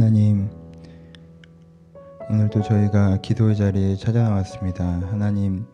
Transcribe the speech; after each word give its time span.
하나님, 0.00 0.48
오늘도 2.30 2.62
저희가 2.62 3.18
기도의 3.18 3.54
자리에 3.54 3.96
찾아 3.96 4.22
나왔습니다. 4.22 4.82
하나님, 4.82 5.66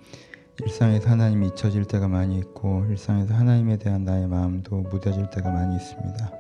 일상에서 0.61 1.11
하나님이 1.11 1.47
잊혀질 1.47 1.85
때가 1.85 2.09
많이 2.09 2.37
있고 2.39 2.85
일상에서 2.91 3.35
하나님에 3.35 3.77
대한 3.77 4.05
나의 4.05 4.27
마음도 4.27 4.79
무뎌질 4.81 5.31
때가 5.31 5.53
많이 5.53 5.77
있습니다. 5.77 6.33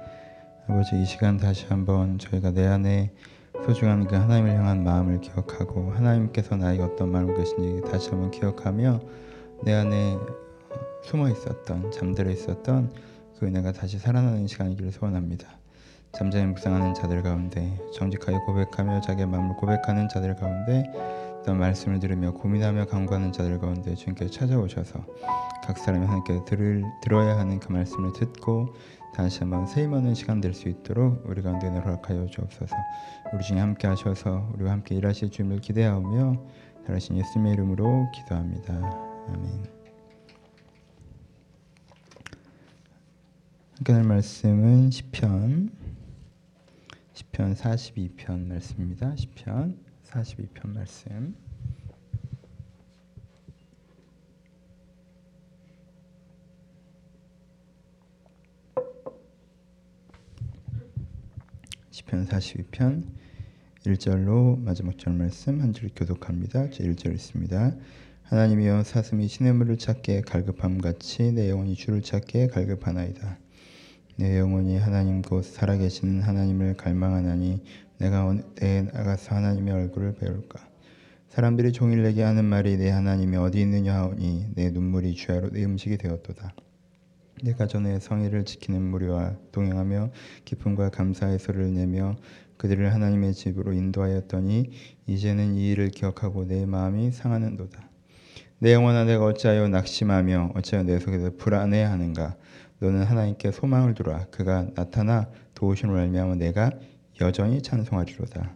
아버지 0.67 1.01
이 1.01 1.04
시간 1.04 1.37
다시 1.37 1.67
한번 1.69 2.19
저희가 2.19 2.51
내 2.51 2.67
안에 2.67 3.12
소중한 3.64 4.08
그 4.08 4.16
하나님을 4.16 4.56
향한 4.56 4.82
마음을 4.82 5.21
기억하고 5.21 5.92
하나님께서 5.92 6.56
나에게 6.56 6.82
어떤 6.82 7.12
마음을 7.12 7.37
계신지 7.37 7.88
다시 7.88 8.10
한번 8.10 8.32
기억하며 8.32 9.00
내 9.62 9.74
안에 9.74 10.18
숨어 11.04 11.28
있었던 11.28 11.92
잠들어 11.92 12.32
있었던 12.32 12.92
그 13.38 13.46
은혜가 13.46 13.71
다시 13.71 14.00
살아나는 14.00 14.48
시간이기를 14.48 14.90
소원합니다. 14.90 15.65
잠잠히 16.16 16.46
묵상하는 16.46 16.95
자들 16.95 17.23
가운데 17.23 17.78
정직하게 17.92 18.38
고백하며 18.46 19.02
자기의 19.02 19.28
마음을 19.28 19.54
고백하는 19.56 20.09
자들 20.09 20.34
가운데 20.34 20.91
또 21.45 21.54
말씀을 21.54 22.00
들으며 22.00 22.32
고민하며 22.32 22.86
강구하는 22.86 23.32
자들 23.32 23.58
가운데 23.58 23.95
주님께 23.95 24.28
찾아오셔서 24.28 25.05
각 25.62 25.77
사람이 25.77 26.06
하나님께 26.06 26.46
들을, 26.46 26.84
들어야 27.02 27.38
하는 27.38 27.60
그 27.60 27.70
말씀을 27.70 28.14
듣고 28.14 28.74
다시 29.14 29.41
한번 29.41 29.66
세임하는 29.66 30.14
시간 30.14 30.41
될 30.41 30.55
수 30.55 30.70
있도록 30.70 31.22
우리 31.27 31.42
가운데 31.42 31.68
허락하여 31.68 32.27
주옵소서 32.27 32.74
우리 33.34 33.42
중에 33.44 33.58
함께 33.58 33.86
하셔서 33.86 34.50
우리와 34.55 34.72
함께 34.72 34.94
일하실 34.94 35.30
주님을 35.30 35.60
기대하며 35.60 36.34
살아신 36.86 37.19
예수님의 37.19 37.52
이름으로 37.52 38.06
기도합니다. 38.14 38.74
아멘 39.28 39.64
함께 43.77 43.92
할 43.92 44.02
말씀은 44.02 44.91
시편 44.91 45.85
시편 47.36 47.54
42편 47.54 48.46
말씀입니다. 48.46 49.14
시편 49.14 49.78
42편 50.04 50.68
말씀. 50.72 51.36
시편 61.91 62.27
42편 62.27 63.05
1절로 63.84 64.58
마지막 64.58 64.96
절 64.98 65.12
말씀 65.12 65.61
한 65.61 65.74
줄 65.74 65.91
교독합니다. 65.94 66.70
제 66.70 66.84
1절 66.84 67.12
있습니다. 67.12 67.77
하나님이여 68.22 68.83
사슴이 68.83 69.28
시냇물을 69.28 69.77
찾게 69.77 70.22
갈급함 70.22 70.78
같이 70.78 71.33
내 71.33 71.50
영혼이 71.50 71.74
주를 71.74 72.00
찾게 72.00 72.46
갈급하나이다. 72.46 73.45
내 74.19 74.39
영혼이 74.39 74.78
하나님 74.78 75.20
곧 75.20 75.45
살아계신 75.45 76.22
하나님을 76.22 76.78
갈망하나니 76.78 77.62
내가 77.98 78.27
어디에 78.27 78.89
나가서 78.91 79.34
하나님의 79.34 79.75
얼굴을 79.75 80.14
배울까? 80.14 80.67
사람들이 81.28 81.73
종일 81.73 82.03
내게 82.03 82.23
하는 82.23 82.47
말이 82.47 82.78
내 82.78 82.89
하나님이 82.89 83.36
어디 83.36 83.61
있느냐 83.61 83.95
하오니 83.95 84.53
내 84.55 84.70
눈물이 84.70 85.14
주야로 85.17 85.50
내 85.50 85.62
음식이 85.64 85.98
되었도다. 85.98 86.55
내가 87.42 87.67
전에 87.67 88.00
성의를 88.00 88.47
지키는 88.47 88.81
무리와 88.81 89.36
동행하며 89.53 90.12
기쁨과 90.47 90.89
감사의 90.89 91.39
소리를 91.39 91.75
내며 91.75 92.17
그들을 92.56 92.95
하나님의 92.95 93.34
집으로 93.34 93.75
인도하였더니 93.75 94.70
이제는 95.06 95.56
이 95.56 95.73
일을 95.73 95.91
기억하고 95.91 96.47
내 96.47 96.64
마음이 96.64 97.11
상하는도다. 97.11 97.91
내 98.61 98.73
영혼아 98.73 99.05
내가 99.05 99.27
어찌하여 99.27 99.69
낙심하며 99.69 100.53
어찌하여 100.55 100.86
내 100.86 100.98
속에서 100.98 101.33
불안해하는가? 101.36 102.36
너는 102.78 103.05
하나님께 103.05 103.52
소망을 103.52 103.94
두라. 103.94 104.27
그가 104.27 104.66
나타나 104.74 105.30
도우심을 105.55 105.98
알미하며 105.98 106.34
내가 106.36 106.70
여전히 107.20 107.62
찬송하리로다. 107.62 108.55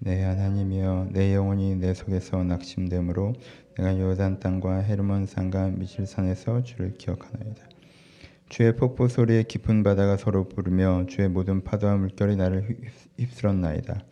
내 0.00 0.22
하나님이여 0.22 1.08
내 1.12 1.34
영혼이 1.34 1.76
내 1.76 1.94
속에서 1.94 2.42
낙심되므로 2.42 3.32
내가 3.76 3.98
요단 3.98 4.40
땅과 4.40 4.78
헤르몬 4.80 5.26
산과 5.26 5.68
미실 5.68 6.06
산에서 6.06 6.62
주를 6.62 6.94
기억하나이다. 6.94 7.64
주의 8.48 8.76
폭포 8.76 9.08
소리에 9.08 9.44
깊은 9.44 9.82
바다가 9.82 10.16
서로 10.16 10.48
부르며 10.48 11.06
주의 11.08 11.28
모든 11.28 11.64
파도와 11.64 11.96
물결이 11.96 12.36
나를 12.36 12.76
휩쓸었나이다. 13.18 14.04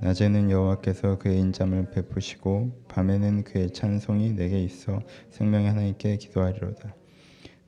낮에는 0.00 0.50
여호와께서 0.50 1.18
그의 1.18 1.38
인잠을 1.38 1.90
베푸시고 1.90 2.84
밤에는 2.88 3.44
그의 3.44 3.72
찬송이 3.72 4.32
내게 4.32 4.62
있어 4.62 5.00
생명의 5.30 5.68
하나님께 5.68 6.16
기도하리로다. 6.16 6.94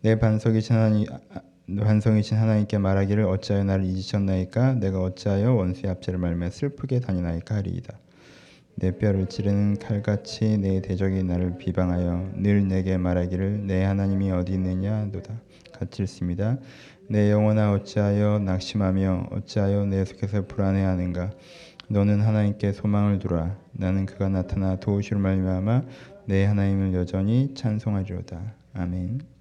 내 0.07 0.17
반석이신 0.21 0.77
하나님 0.77 1.07
반성이신 1.81 2.37
하나님께 2.37 2.79
말하기를 2.79 3.25
어찌하여 3.25 3.65
나를 3.65 3.87
잊으셨나이까 3.87 4.75
내가 4.75 5.01
어찌하여 5.01 5.53
원수의 5.53 5.89
합체를 5.89 6.21
말며 6.21 6.51
슬프게 6.51 7.01
다니나이까 7.01 7.57
하리이다. 7.57 7.99
내 8.77 8.97
뼈를 8.97 9.27
찌르는 9.27 9.81
칼같이 9.81 10.59
내 10.59 10.81
대적이 10.81 11.25
나를 11.25 11.59
비방하여 11.59 12.35
늘 12.37 12.69
내게 12.69 12.97
말하기를 12.97 13.67
내 13.67 13.83
하나님이 13.83 14.31
어디 14.31 14.53
있느냐 14.53 15.07
노다 15.07 15.41
같이 15.77 16.05
읽습니다. 16.05 16.57
내 17.09 17.33
영혼아 17.33 17.73
어찌하여 17.73 18.39
낙심하며 18.39 19.31
어찌하여 19.33 19.87
내 19.87 20.05
속에서 20.05 20.47
불안해하는가 20.47 21.33
너는 21.89 22.21
하나님께 22.21 22.71
소망을 22.75 23.19
두라 23.19 23.59
나는 23.73 24.07
그가 24.07 24.29
나타나 24.29 24.77
도우시를 24.77 25.19
말미암아 25.19 25.83
내 26.27 26.45
하나님을 26.45 26.95
여전히 26.95 27.55
찬송하리로다 27.55 28.55
아멘. 28.75 29.36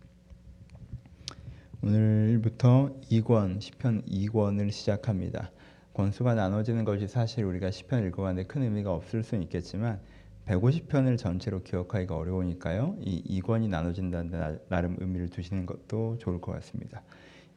오늘부터 1.86 3.00
2권 3.12 3.62
시편 3.62 4.06
2권을 4.06 4.72
시작합니다. 4.72 5.52
권수가 5.94 6.34
나눠지는 6.34 6.84
것이 6.84 7.08
사실 7.08 7.44
우리가 7.44 7.70
시편 7.70 8.08
읽어봤는데 8.08 8.48
큰 8.48 8.64
의미가 8.64 8.92
없을 8.92 9.22
수는 9.22 9.44
있겠지만 9.44 10.00
150편을 10.48 11.16
전체로 11.20 11.62
기억하기가 11.62 12.18
어려우니까요. 12.18 12.96
이 13.02 13.40
2권이 13.40 13.70
나눠진다는 13.70 14.58
나름 14.68 14.96
의미를 15.00 15.30
두시는 15.30 15.68
것도 15.68 16.18
좋을 16.18 16.42
것 16.42 16.54
같습니다. 16.54 17.04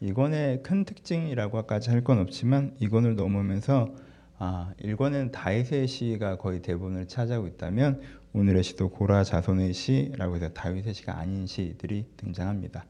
2권의 0.03 0.63
큰 0.63 0.85
특징이라고까지 0.85 1.89
할 1.89 2.05
건 2.05 2.19
없지만 2.19 2.77
2권을 2.83 3.15
넘으면서 3.15 3.95
아, 4.39 4.75
1권은 4.83 5.33
다윗의 5.33 5.89
시가 5.89 6.37
거의 6.37 6.61
대부분을 6.61 7.09
차지하고 7.09 7.47
있다면 7.47 8.03
오늘의 8.35 8.63
시도 8.63 8.91
고라 8.91 9.25
자손의 9.25 9.73
시라고 9.73 10.37
해서 10.37 10.51
다윗의 10.51 10.93
시가 10.93 11.17
아닌 11.17 11.47
시들이 11.47 12.05
등장합니다. 12.19 12.85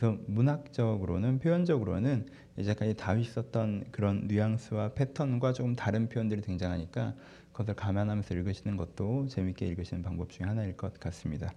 그래서 0.00 0.16
문학적으로는 0.28 1.40
표현적으로는 1.40 2.24
이제까지 2.56 2.94
다윗이 2.94 3.26
썼던 3.26 3.84
그런 3.90 4.26
뉘앙스와 4.28 4.94
패턴과 4.94 5.52
조금 5.52 5.76
다른 5.76 6.08
표현들이 6.08 6.40
등장하니까 6.40 7.14
그것을 7.52 7.74
감안하면서 7.74 8.34
읽으시는 8.34 8.78
것도 8.78 9.26
재밌게 9.28 9.66
읽으시는 9.66 10.02
방법 10.02 10.30
중에 10.30 10.46
하나일 10.46 10.74
것 10.78 10.98
같습니다. 10.98 11.52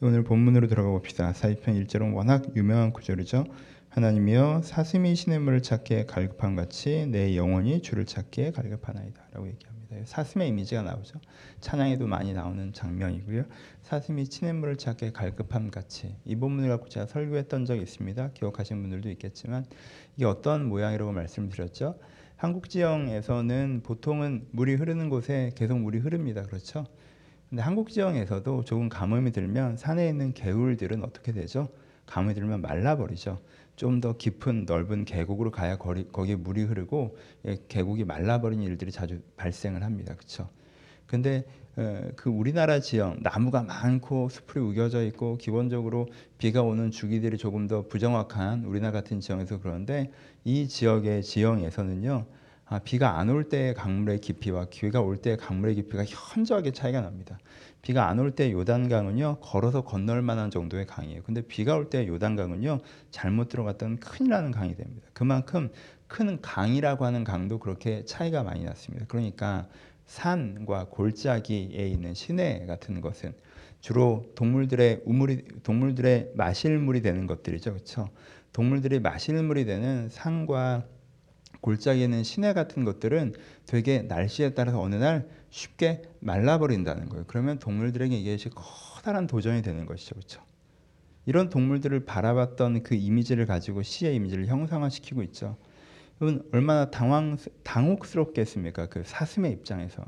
오늘 0.00 0.22
본문으로 0.22 0.68
들어가 0.68 0.90
봅시다. 0.90 1.32
사이편 1.32 1.74
1절은 1.74 2.14
워낙 2.14 2.44
유명한 2.54 2.92
구절이죠. 2.92 3.44
하나님이여 3.98 4.62
사슴이 4.62 5.16
시냇물을 5.16 5.60
찾기에 5.60 6.06
갈급한 6.06 6.54
같이 6.54 7.08
내 7.08 7.36
영혼이 7.36 7.82
주를 7.82 8.06
찾기에 8.06 8.52
갈급하나이다 8.52 9.22
라고 9.32 9.48
얘기합니다. 9.48 9.88
네, 9.90 10.02
사슴의 10.04 10.46
이미지가 10.50 10.82
나오죠. 10.82 11.18
찬양에도 11.60 12.06
많이 12.06 12.32
나오는 12.32 12.72
장면이고요. 12.72 13.42
사슴이 13.82 14.26
시냇물을 14.26 14.76
찾게 14.76 15.10
갈급함 15.10 15.72
같이 15.72 16.14
이 16.24 16.36
본문을 16.36 16.68
갖고 16.68 16.88
제가 16.88 17.06
설교했던 17.06 17.64
적이 17.64 17.82
있습니다. 17.82 18.30
기억하시는 18.34 18.80
분들도 18.80 19.10
있겠지만 19.10 19.66
이게 20.16 20.26
어떤 20.26 20.68
모양이라고 20.68 21.10
말씀드렸죠. 21.10 21.98
한국 22.36 22.70
지형에서는 22.70 23.80
보통은 23.82 24.46
물이 24.52 24.74
흐르는 24.76 25.08
곳에 25.08 25.50
계속 25.56 25.80
물이 25.80 25.98
흐릅니다. 25.98 26.44
그렇죠? 26.44 26.86
근데 27.50 27.64
한국 27.64 27.88
지형에서도 27.88 28.62
조금 28.62 28.88
가뭄이 28.88 29.32
들면 29.32 29.76
산에 29.76 30.08
있는 30.08 30.34
개울들은 30.34 31.02
어떻게 31.02 31.32
되죠? 31.32 31.68
가뭄이 32.06 32.34
들면 32.34 32.62
말라버리죠. 32.62 33.40
좀 33.78 34.00
더 34.00 34.16
깊은 34.16 34.66
넓은 34.66 35.04
계곡으로 35.04 35.50
가야 35.50 35.78
거리, 35.78 36.06
거기에 36.08 36.36
물이 36.36 36.62
흐르고 36.64 37.16
예, 37.46 37.56
계곡이 37.68 38.04
말라버린 38.04 38.62
일들이 38.62 38.92
자주 38.92 39.20
발생을 39.36 39.82
합니다. 39.82 40.14
그렇죠? 40.14 40.48
근데 41.06 41.44
어, 41.76 42.10
그 42.16 42.28
우리나라 42.28 42.80
지형 42.80 43.20
나무가 43.22 43.62
많고 43.62 44.28
숲이 44.28 44.58
우겨져 44.58 45.04
있고 45.04 45.38
기본적으로 45.38 46.08
비가 46.36 46.62
오는 46.62 46.90
주기들이 46.90 47.38
조금 47.38 47.66
더 47.66 47.86
부정확한 47.86 48.64
우리나라 48.64 48.92
같은 48.92 49.20
지형에서 49.20 49.60
그런데 49.60 50.10
이 50.44 50.68
지역의 50.68 51.22
지형에서는요 51.22 52.26
아, 52.70 52.78
비가 52.80 53.18
안 53.18 53.30
올 53.30 53.48
때의 53.48 53.72
강물의 53.74 54.20
깊이와 54.20 54.66
비가 54.70 55.00
올 55.00 55.16
때의 55.16 55.38
강물의 55.38 55.74
깊이가 55.76 56.04
현저하게 56.04 56.72
차이가 56.72 57.00
납니다. 57.00 57.38
비가 57.80 58.08
안 58.08 58.18
올 58.18 58.32
때 58.32 58.52
요단강은요 58.52 59.38
걸어서 59.40 59.82
건널 59.82 60.20
만한 60.22 60.50
정도의 60.50 60.86
강이에요. 60.86 61.22
근데 61.22 61.40
비가 61.40 61.76
올 61.76 61.88
때 61.88 62.06
요단강은요 62.06 62.80
잘못 63.10 63.48
들어갔다면 63.48 63.98
큰일 64.00 64.30
나는 64.30 64.50
강이 64.50 64.74
됩니다. 64.76 65.08
그만큼 65.14 65.70
큰 66.08 66.40
강이라고 66.42 67.04
하는 67.06 67.24
강도 67.24 67.58
그렇게 67.58 68.04
차이가 68.04 68.42
많이 68.42 68.64
났습니다. 68.64 69.06
그러니까 69.08 69.66
산과 70.06 70.86
골짜기에 70.90 71.86
있는 71.88 72.12
시내 72.14 72.66
같은 72.66 73.00
것은 73.00 73.32
주로 73.80 74.24
동물들의 74.34 75.02
우물이 75.06 75.44
동물들의 75.62 76.32
마실 76.34 76.78
물이 76.78 77.00
되는 77.02 77.26
것들이죠. 77.26 77.72
그렇죠? 77.72 78.08
동물들이 78.52 79.00
마실 79.00 79.42
물이 79.42 79.64
되는 79.64 80.08
산과 80.10 80.84
골짜기에 81.68 82.04
있는 82.04 82.22
시내 82.22 82.54
같은 82.54 82.86
것들은 82.86 83.34
되게 83.66 84.00
날씨에 84.00 84.54
따라서 84.54 84.80
어느 84.80 84.94
날 84.94 85.28
쉽게 85.50 86.00
말라버린다는 86.20 87.10
거예요. 87.10 87.24
그러면 87.26 87.58
동물들에게 87.58 88.16
이것이 88.16 88.48
커다란 88.54 89.26
도전이 89.26 89.60
되는 89.60 89.84
것이죠. 89.84 90.14
그렇죠? 90.14 90.42
이런 91.26 91.50
동물들을 91.50 92.06
바라봤던 92.06 92.84
그 92.84 92.94
이미지를 92.94 93.44
가지고 93.44 93.82
시의 93.82 94.16
이미지를 94.16 94.46
형상화시키고 94.46 95.22
있죠. 95.24 95.58
여러분 96.22 96.42
얼마나 96.54 96.90
당황 96.90 97.36
당혹스럽겠습니까? 97.64 98.86
그 98.86 99.02
사슴의 99.04 99.52
입장에선 99.52 100.04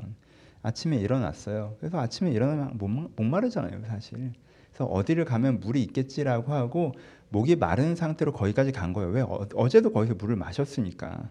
아침에 0.62 0.96
일어났어요. 0.96 1.76
그래서 1.78 2.00
아침에 2.00 2.30
일어나면 2.32 2.78
목, 2.78 3.22
마르잖아요, 3.22 3.82
사실. 3.86 4.32
그래서 4.70 4.86
어디를 4.86 5.26
가면 5.26 5.60
물이 5.60 5.82
있겠지라고 5.82 6.54
하고 6.54 6.94
목이 7.28 7.56
마른 7.56 7.96
상태로 7.96 8.32
거기까지 8.32 8.72
간 8.72 8.94
거예요. 8.94 9.10
왜 9.10 9.20
어, 9.20 9.68
제도 9.68 9.92
거기서 9.92 10.14
물을 10.14 10.36
마셨으니까. 10.36 11.28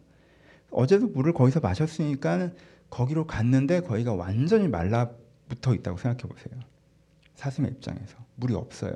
어제도 0.72 1.08
물을 1.08 1.34
거기서 1.34 1.60
마셨으니까 1.60 2.52
거기로 2.90 3.28
갔는데 3.28 3.82
거기가 3.82 4.14
완전히 4.14 4.68
말라붙어 4.68 5.76
있다고 5.76 5.98
생각해 5.98 6.34
보세요. 6.34 6.60
사슴의 7.36 7.72
입장에서 7.72 8.18
물이 8.36 8.54
없어요. 8.54 8.94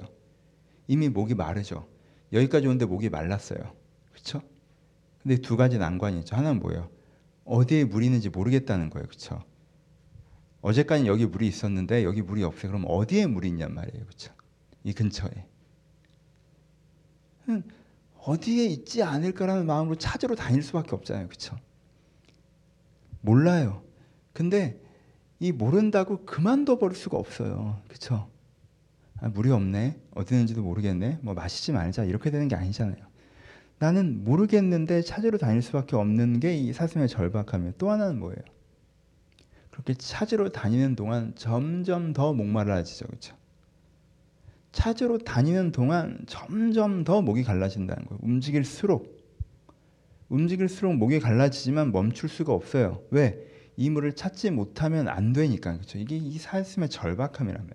이미 0.87 1.09
목이 1.09 1.33
마르죠. 1.35 1.87
여기까지 2.31 2.67
오는데 2.67 2.85
목이 2.85 3.09
말랐어요. 3.09 3.59
그렇죠? 4.11 4.41
근데 5.21 5.37
두 5.37 5.55
가지 5.55 5.77
난관이 5.77 6.19
있죠. 6.19 6.35
하나는 6.35 6.59
뭐예요? 6.59 6.89
어디에 7.45 7.85
물이 7.85 8.05
있는지 8.05 8.29
모르겠다는 8.29 8.89
거예요. 8.89 9.07
그렇죠? 9.07 9.43
어제까지 10.61 11.07
여기 11.07 11.25
물이 11.25 11.47
있었는데 11.47 12.03
여기 12.03 12.21
물이 12.21 12.43
없어요. 12.43 12.71
그럼 12.71 12.85
어디에 12.87 13.27
물이 13.27 13.49
있냔 13.49 13.73
말이에요. 13.73 14.05
그렇죠? 14.05 14.33
이 14.83 14.93
근처에. 14.93 15.45
어디에 18.25 18.65
있지 18.65 19.03
않을까라는 19.03 19.65
마음으로 19.65 19.95
찾으러 19.97 20.35
다닐 20.35 20.63
수밖에 20.63 20.95
없잖아요. 20.95 21.27
그렇죠? 21.27 21.57
몰라요. 23.21 23.83
근데 24.33 24.81
이 25.39 25.51
모른다고 25.51 26.25
그만둬 26.25 26.77
버릴 26.79 26.95
수가 26.95 27.17
없어요. 27.17 27.81
그렇죠? 27.87 28.29
아, 29.19 29.29
물이 29.29 29.51
없네. 29.51 29.99
어디 30.15 30.33
있는지도 30.35 30.61
모르겠네. 30.63 31.19
뭐 31.21 31.33
마시지 31.33 31.71
말자. 31.71 32.05
이렇게 32.05 32.31
되는 32.31 32.47
게 32.47 32.55
아니잖아요. 32.55 32.97
나는 33.79 34.23
모르겠는데 34.23 35.01
찾으러 35.01 35.37
다닐 35.37 35.61
수밖에 35.61 35.95
없는 35.95 36.39
게 36.39 36.55
이 36.55 36.71
사슴의 36.71 37.09
절박함이에요. 37.09 37.73
또 37.77 37.89
하나는 37.91 38.19
뭐예요? 38.19 38.39
그렇게 39.71 39.93
찾으러 39.95 40.49
다니는 40.49 40.95
동안 40.95 41.33
점점 41.35 42.13
더 42.13 42.33
목마르지죠. 42.33 43.07
그렇죠? 43.07 43.35
찾으러 44.73 45.19
다니는 45.19 45.71
동안 45.71 46.19
점점 46.27 47.05
더 47.05 47.21
목이 47.21 47.43
갈라진다는 47.43 48.05
거예요. 48.05 48.19
움직일수록 48.21 49.23
움직일수록 50.27 50.95
목이 50.95 51.19
갈라지지만 51.19 51.91
멈출 51.91 52.27
수가 52.27 52.53
없어요. 52.53 53.01
왜? 53.11 53.47
이 53.77 53.89
물을 53.89 54.13
찾지 54.13 54.51
못하면 54.51 55.07
안 55.07 55.31
되니까 55.31 55.73
그렇죠. 55.73 55.99
이게 55.99 56.17
이 56.17 56.37
사슴의 56.37 56.89
절박함이라며. 56.89 57.69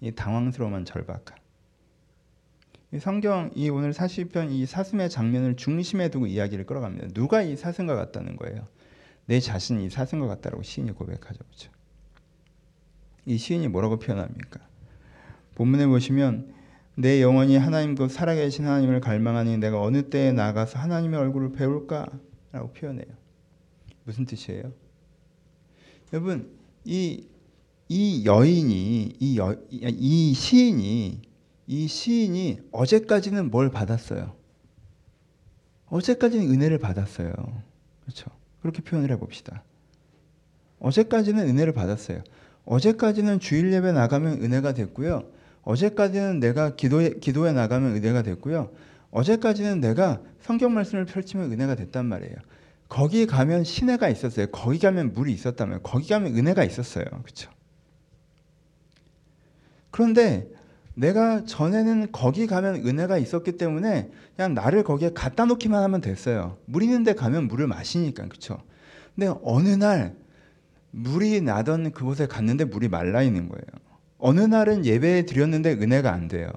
이 0.00 0.12
당황스러움한 0.12 0.84
절박함. 0.84 1.38
이 2.92 2.98
성경 2.98 3.50
이 3.54 3.68
오늘 3.68 3.92
40편 3.92 4.50
이 4.50 4.66
사슴의 4.66 5.10
장면을 5.10 5.56
중심에 5.56 6.08
두고 6.08 6.26
이야기를 6.26 6.66
끌어갑니다. 6.66 7.08
누가 7.08 7.42
이 7.42 7.56
사슴과 7.56 7.94
같다는 7.94 8.36
거예요. 8.36 8.66
내 9.26 9.40
자신이 9.40 9.86
이 9.86 9.90
사슴과 9.90 10.26
같다라고 10.26 10.62
시인이 10.62 10.92
고백하죠. 10.92 11.38
그렇죠? 11.38 11.70
이 13.24 13.38
시인이 13.38 13.68
뭐라고 13.68 13.98
표현합니까? 13.98 14.60
본문에 15.56 15.86
보시면 15.86 16.54
내 16.94 17.20
영혼이 17.20 17.56
하나님 17.56 17.94
그 17.94 18.08
살아계신 18.08 18.64
하나님을 18.64 19.00
갈망하니 19.00 19.58
내가 19.58 19.82
어느 19.82 20.08
때에 20.08 20.32
나가서 20.32 20.78
하나님의 20.78 21.18
얼굴을 21.18 21.52
배울까라고 21.52 22.72
표현해요. 22.74 23.06
무슨 24.04 24.24
뜻이에요? 24.24 24.72
여러분 26.12 26.56
이, 26.84 27.26
이 27.88 28.24
여인이 28.24 29.16
이, 29.18 29.38
여, 29.38 29.56
이 29.70 30.34
시인이 30.34 31.22
이 31.66 31.88
시인이 31.88 32.60
어제까지는 32.70 33.50
뭘 33.50 33.70
받았어요? 33.70 34.34
어제까지는 35.86 36.48
은혜를 36.50 36.78
받았어요. 36.78 37.32
그렇죠? 38.02 38.30
그렇게 38.60 38.82
표현을 38.82 39.10
해봅시다. 39.12 39.64
어제까지는 40.78 41.48
은혜를 41.48 41.72
받았어요. 41.72 42.22
어제까지는 42.64 43.40
주일 43.40 43.72
예배 43.72 43.92
나가면 43.92 44.42
은혜가 44.42 44.74
됐고요. 44.74 45.35
어제까지는 45.66 46.38
내가 46.38 46.76
기도에, 46.76 47.10
기도에 47.20 47.52
나가면 47.52 47.96
은혜가 47.96 48.22
됐고요. 48.22 48.70
어제까지는 49.10 49.80
내가 49.80 50.20
성경 50.40 50.72
말씀을 50.72 51.06
펼치면 51.06 51.50
은혜가 51.52 51.74
됐단 51.74 52.06
말이에요. 52.06 52.36
거기 52.88 53.26
가면 53.26 53.64
시내가 53.64 54.08
있었어요. 54.08 54.46
거기 54.52 54.78
가면 54.78 55.12
물이 55.12 55.32
있었다면 55.32 55.80
거기 55.82 56.08
가면 56.08 56.36
은혜가 56.36 56.62
있었어요. 56.62 57.04
그렇죠? 57.04 57.50
그런데 59.90 60.48
내가 60.94 61.44
전에는 61.44 62.12
거기 62.12 62.46
가면 62.46 62.86
은혜가 62.86 63.18
있었기 63.18 63.56
때문에 63.56 64.10
그냥 64.36 64.54
나를 64.54 64.84
거기에 64.84 65.10
갖다 65.14 65.46
놓기만 65.46 65.82
하면 65.82 66.00
됐어요. 66.00 66.58
물 66.64 66.84
있는 66.84 67.02
데 67.02 67.12
가면 67.12 67.48
물을 67.48 67.66
마시니까. 67.66 68.28
그렇죠? 68.28 68.62
근데 69.16 69.34
어느 69.42 69.70
날 69.70 70.14
물이 70.92 71.40
나던 71.40 71.90
그곳에 71.90 72.26
갔는데 72.26 72.66
물이 72.66 72.86
말라 72.88 73.22
있는 73.22 73.48
거예요. 73.48 73.85
어느 74.18 74.40
날은 74.40 74.84
예배 74.86 75.26
드렸는데 75.26 75.72
은혜가 75.72 76.12
안 76.12 76.28
돼요. 76.28 76.48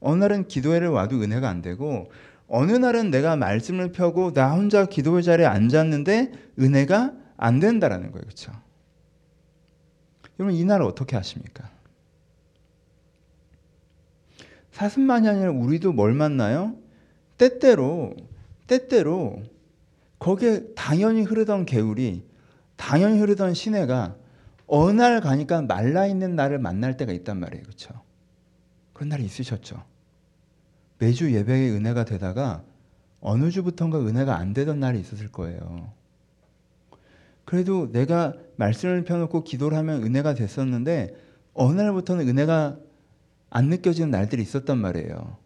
어느 0.00 0.20
날은 0.20 0.48
기도회를 0.48 0.88
와도 0.88 1.20
은혜가 1.20 1.48
안 1.48 1.62
되고 1.62 2.10
어느 2.48 2.72
날은 2.72 3.10
내가 3.10 3.36
말씀을 3.36 3.92
펴고 3.92 4.32
나 4.32 4.52
혼자 4.52 4.86
기도회 4.86 5.22
자리에 5.22 5.46
앉았는데 5.46 6.32
은혜가 6.58 7.12
안 7.36 7.60
된다라는 7.60 8.12
거예요. 8.12 8.22
그렇죠? 8.22 8.52
여러분 10.38 10.56
이날 10.56 10.82
어떻게 10.82 11.16
하십니까? 11.16 11.70
사슴만이 14.72 15.28
아니라 15.28 15.50
우리도 15.50 15.92
뭘 15.92 16.14
만나요? 16.14 16.74
때때로 17.38 18.14
때때로 18.66 19.42
거기에 20.18 20.74
당연히 20.74 21.22
흐르던 21.22 21.66
개울이 21.66 22.24
당연히 22.76 23.18
흐르던 23.20 23.54
시내가 23.54 24.16
어느 24.74 24.92
날 24.92 25.20
가니까 25.20 25.60
말라 25.60 26.06
있는 26.06 26.34
나를 26.34 26.58
만날 26.58 26.96
때가 26.96 27.12
있단 27.12 27.38
말이에요. 27.38 27.62
그렇죠? 27.62 27.92
그런 28.94 29.10
날이 29.10 29.22
있으셨죠. 29.22 29.84
매주 30.96 31.30
예배의 31.34 31.72
은혜가 31.72 32.06
되다가 32.06 32.64
어느 33.20 33.50
주부터인가 33.50 34.00
은혜가 34.00 34.34
안 34.34 34.54
되던 34.54 34.80
날이 34.80 34.98
있었을 34.98 35.28
거예요. 35.28 35.92
그래도 37.44 37.92
내가 37.92 38.32
말씀을 38.56 39.04
펴놓고 39.04 39.44
기도를 39.44 39.76
하면 39.76 40.04
은혜가 40.04 40.32
됐었는데 40.32 41.16
어느 41.52 41.78
날부터는 41.78 42.26
은혜가 42.26 42.78
안 43.50 43.68
느껴지는 43.68 44.10
날들이 44.10 44.40
있었단 44.40 44.78
말이에요. 44.78 45.36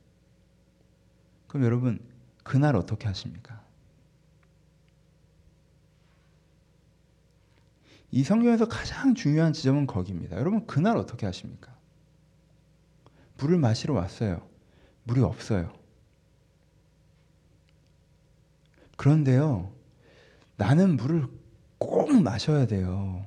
그럼 1.48 1.64
여러분 1.64 1.98
그날 2.44 2.76
어떻게 2.76 3.08
하십니까? 3.08 3.60
이 8.16 8.24
성경에서 8.24 8.66
가장 8.66 9.14
중요한 9.14 9.52
지점은 9.52 9.86
거기입니다. 9.86 10.38
여러분 10.38 10.66
그날 10.66 10.96
어떻게 10.96 11.26
하십니까? 11.26 11.70
물을 13.36 13.58
마시러 13.58 13.92
왔어요. 13.92 14.40
물이 15.02 15.20
없어요. 15.20 15.70
그런데요. 18.96 19.70
나는 20.56 20.96
물을 20.96 21.26
꼭 21.76 22.10
마셔야 22.22 22.66
돼요. 22.66 23.26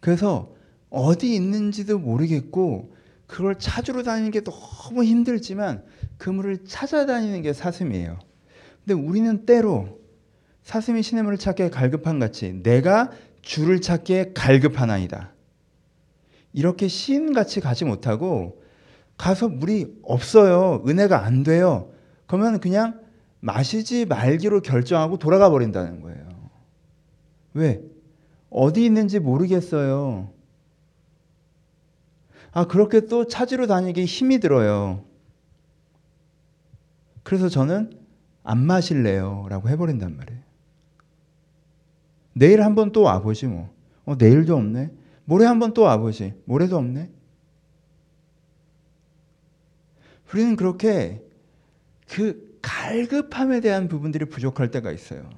그래서 0.00 0.52
어디 0.90 1.32
있는지도 1.36 2.00
모르겠고 2.00 2.96
그걸 3.28 3.60
찾으러 3.60 4.02
다니는 4.02 4.32
게 4.32 4.42
너무 4.42 5.04
힘들지만 5.04 5.84
그 6.18 6.30
물을 6.30 6.64
찾아다니는 6.64 7.42
게 7.42 7.52
사슴이에요. 7.52 8.18
근데 8.84 9.00
우리는 9.00 9.46
때로 9.46 10.00
사슴이 10.64 11.04
시냇물을 11.04 11.38
찾기에 11.38 11.70
갈급한 11.70 12.18
같이 12.18 12.60
내가 12.64 13.12
주를 13.44 13.80
찾기에 13.80 14.32
갈급하나이다. 14.34 15.32
이렇게 16.52 16.88
시인같이 16.88 17.60
가지 17.60 17.84
못하고 17.84 18.62
가서 19.16 19.48
물이 19.48 20.00
없어요. 20.02 20.82
은혜가 20.86 21.24
안 21.24 21.42
돼요. 21.42 21.92
그러면 22.26 22.58
그냥 22.58 23.00
마시지 23.40 24.06
말기로 24.06 24.62
결정하고 24.62 25.18
돌아가 25.18 25.50
버린다는 25.50 26.00
거예요. 26.00 26.50
왜? 27.52 27.82
어디 28.50 28.84
있는지 28.84 29.18
모르겠어요. 29.18 30.32
아, 32.52 32.66
그렇게 32.66 33.06
또 33.06 33.26
찾으러 33.26 33.66
다니기 33.66 34.04
힘이 34.04 34.38
들어요. 34.38 35.04
그래서 37.22 37.48
저는 37.48 37.98
안 38.42 38.64
마실래요. 38.64 39.46
라고 39.50 39.68
해버린단 39.68 40.16
말이에요. 40.16 40.43
내일 42.34 42.62
한번 42.62 42.92
또 42.92 43.02
와보지 43.02 43.46
뭐. 43.46 43.74
어, 44.04 44.16
내일도 44.16 44.54
없네. 44.56 44.90
모레 45.24 45.46
한번 45.46 45.72
또 45.72 45.82
와보지. 45.82 46.34
모레도 46.44 46.76
없네. 46.76 47.10
우리는 50.32 50.56
그렇게 50.56 51.22
그 52.08 52.58
갈급함에 52.60 53.60
대한 53.60 53.88
부분들이 53.88 54.24
부족할 54.24 54.70
때가 54.70 54.90
있어요. 54.90 55.30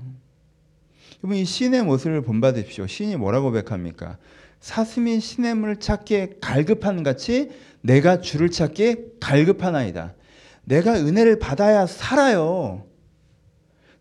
여러분 1.23 1.37
이 1.37 1.45
시인의 1.45 1.83
모습을 1.85 2.23
본받으십시오. 2.23 2.87
시인이 2.87 3.17
뭐라고 3.17 3.51
고백합니까? 3.51 4.17
사슴이 4.61 5.21
시냇물을 5.21 5.77
찾기에 5.77 6.39
갈급한 6.41 7.03
같이 7.03 7.51
내가 7.83 8.21
주를 8.21 8.51
찾기에 8.51 8.97
갈급하나이다. 9.21 10.15
내가 10.65 10.95
은혜를 10.95 11.39
받아야 11.39 11.87
살아요. 11.87 12.87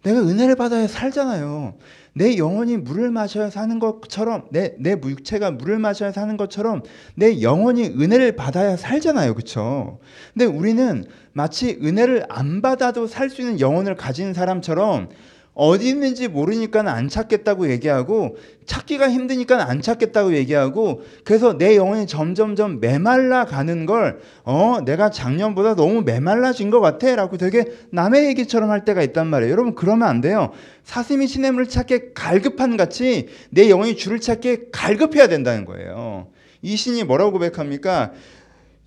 내가 0.06 0.20
은혜를 0.22 0.56
받아야 0.56 0.88
살잖아요. 0.88 1.74
내 2.14 2.38
영혼이 2.38 2.78
물을 2.78 3.10
마셔야 3.10 3.50
사는 3.50 3.80
것처럼 3.80 4.46
내, 4.52 4.76
내 4.80 4.92
육체가 4.92 5.52
물을 5.52 5.80
마셔야 5.80 6.12
사는 6.12 6.38
것처럼 6.38 6.84
내 7.16 7.42
영혼이 7.42 7.88
은혜를 7.88 8.36
받아야 8.36 8.78
살잖아요. 8.78 9.34
그렇죠? 9.34 10.00
근데 10.34 10.46
우리는 10.46 11.06
마치 11.34 11.80
은혜를 11.82 12.28
안 12.30 12.62
받아도 12.62 13.08
살 13.08 13.30
수 13.32 13.42
있는 13.42 13.60
영혼을 13.60 13.96
가진 13.96 14.34
사람처럼 14.34 15.10
어디 15.56 15.88
있는지 15.88 16.28
모르니까 16.28 16.82
안 16.86 17.08
찾겠다고 17.08 17.70
얘기하고 17.72 18.36
찾기가 18.66 19.10
힘드니까 19.10 19.70
안 19.70 19.82
찾겠다고 19.82 20.36
얘기하고 20.36 21.02
그래서 21.24 21.58
내 21.58 21.78
영혼이 21.78 22.08
점점점 22.08 22.82
메말라 22.82 23.46
가는 23.46 23.86
걸 23.86 24.20
어, 24.44 24.80
내가 24.84 25.10
작년보다 25.10 25.76
너무 25.76 26.02
메말라진 26.02 26.70
것 26.70 26.82
같아 26.82 27.16
라고 27.16 27.38
되게 27.38 27.66
남의 27.92 28.26
얘기처럼 28.26 28.70
할 28.70 28.84
때가 28.84 29.02
있단 29.02 29.28
말이에요. 29.28 29.52
여러분 29.52 29.76
그러면 29.76 30.10
안 30.10 30.20
돼요. 30.20 30.52
사슴이 30.84 31.26
시냇물을 31.26 31.70
찾게 31.70 32.12
갈급한 32.14 32.76
같이 32.76 33.30
내 33.50 33.70
영혼이 33.70 33.96
주를 33.96 34.20
찾게 34.20 34.66
갈급해야 34.74 35.28
된다는 35.28 35.64
거예요. 35.64 36.28
이 36.62 36.76
신이 36.76 37.06
뭐라고 37.06 37.32
고백합니까? 37.32 38.12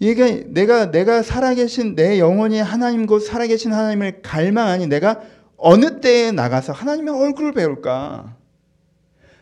이게 0.01 0.45
내가 0.47 0.91
내가 0.91 1.23
살아계신 1.23 1.97
내 1.97 2.21
영혼이 2.21 2.61
하나님 2.61 3.07
곧 3.07 3.19
살아계신 3.21 3.73
하나님을 3.73 4.21
갈망하니 4.23 4.87
내가 4.87 5.21
어느 5.59 6.01
때에 6.01 6.31
나가서 6.33 6.73
하나님의 6.73 7.15
얼굴을 7.15 7.53
배울까? 7.53 8.37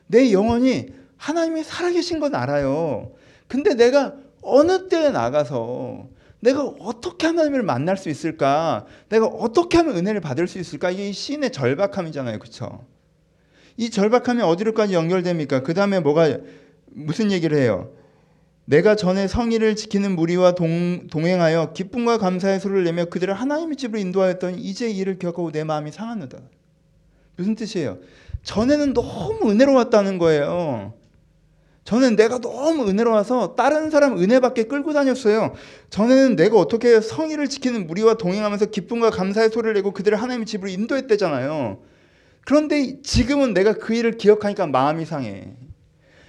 내 0.07 0.33
영혼이 0.33 0.89
하나님이 1.17 1.63
살아계신 1.63 2.21
건 2.21 2.35
알아요. 2.35 3.13
근데 3.47 3.75
내가 3.75 4.15
어느 4.43 4.89
때에 4.89 5.11
나가서 5.11 6.09
내가 6.41 6.65
어떻게 6.65 7.27
하나님을 7.27 7.63
만날 7.63 7.97
수 7.97 8.09
있을까? 8.09 8.87
내가 9.09 9.27
어떻게 9.27 9.77
하면 9.79 9.97
은혜를 9.97 10.21
받을 10.21 10.49
수 10.49 10.59
있을까? 10.59 10.91
이게 10.91 11.13
시인의 11.13 11.53
절박함이잖아요. 11.53 12.39
그렇죠? 12.39 12.85
이 13.77 13.91
절박함이 13.91 14.43
어디로까지 14.43 14.95
연결됩니까? 14.95 15.63
그 15.63 15.75
다음에 15.75 16.01
뭐가 16.01 16.39
무슨 16.87 17.31
얘기를 17.31 17.59
해요? 17.59 17.91
내가 18.67 18.97
전에 18.97 19.29
성의를 19.29 19.77
지키는 19.77 20.17
무리와 20.17 20.53
동, 20.53 21.07
동행하여 21.09 21.73
기쁨과 21.73 22.19
감사의 22.19 22.61
소리를 22.61 22.85
내며 22.85 23.07
그들을 23.07 23.33
하나님의 23.33 23.77
집으로 23.77 23.99
인도하였더니 24.01 24.61
이제 24.61 24.91
이를 24.91 25.19
겪고 25.19 25.53
내 25.53 25.63
마음이 25.65 25.93
상하노다. 25.93 26.39
무슨 27.37 27.55
뜻이에요? 27.55 27.99
전에는 28.43 28.93
너무 28.93 29.51
은혜로웠다는 29.51 30.19
거예요. 30.19 30.95
저는 31.85 32.17
내가 32.17 32.41
너무 32.41 32.89
은혜로워서 32.89 33.55
다른 33.55 33.91
사람 33.91 34.19
은혜밖에 34.19 34.65
끌고 34.65 34.93
다녔어요. 34.93 35.55
전에는 35.91 36.35
내가 36.35 36.59
어떻게 36.59 37.01
성의를 37.01 37.49
지키는 37.49 37.87
무리와 37.87 38.15
동행하면서 38.15 38.67
기쁨과 38.67 39.11
감사의 39.11 39.51
소리를 39.51 39.73
내고 39.75 39.93
그들을 39.93 40.21
하나님의 40.21 40.47
집으로 40.47 40.69
인도했대잖아요. 40.69 41.79
그런데 42.45 43.01
지금은 43.03 43.55
내가 43.55 43.75
그 43.75 43.95
일을 43.95 44.17
기억하니까 44.17 44.67
마음이 44.67 45.05
상해. 45.05 45.55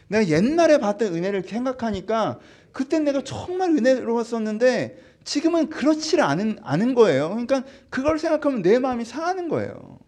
내가 0.07 0.27
옛날에 0.27 0.77
받던 0.77 1.13
은혜를 1.13 1.43
생각하니까 1.43 2.39
그때 2.71 2.99
내가 2.99 3.23
정말 3.23 3.71
은혜로웠었는데 3.71 4.97
지금은 5.23 5.69
그렇지 5.69 6.21
않은, 6.21 6.59
않은 6.61 6.93
거예요. 6.93 7.29
그러니까 7.29 7.63
그걸 7.89 8.17
생각하면 8.17 8.61
내 8.61 8.79
마음이 8.79 9.03
상하는 9.03 9.49
거예요. 9.49 9.99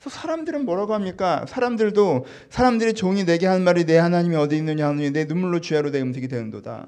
그래서 0.00 0.18
사람들은 0.18 0.64
뭐라고 0.64 0.94
합니까? 0.94 1.44
사람들도 1.46 2.24
사람들이 2.48 2.94
종이 2.94 3.24
내게 3.24 3.46
하는 3.46 3.62
말이 3.62 3.84
내 3.84 3.98
하나님이 3.98 4.34
어디 4.34 4.56
있느냐 4.56 4.88
하느니 4.88 5.10
내 5.10 5.26
눈물로 5.26 5.60
주야로 5.60 5.90
내 5.90 6.00
음식이 6.00 6.26
되는도다. 6.26 6.86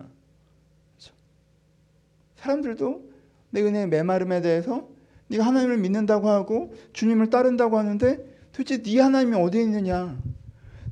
사람들도 2.36 3.12
내 3.50 3.60
은혜의 3.60 3.88
메마름에 3.88 4.40
대해서 4.40 4.88
네가 5.28 5.44
하나님을 5.44 5.76
믿는다고 5.78 6.28
하고 6.30 6.74
주님을 6.94 7.28
따른다고 7.28 7.78
하는데 7.78 8.18
도대체 8.52 8.82
네 8.82 9.00
하나님이 9.00 9.36
어디 9.36 9.60
있느냐? 9.60 10.16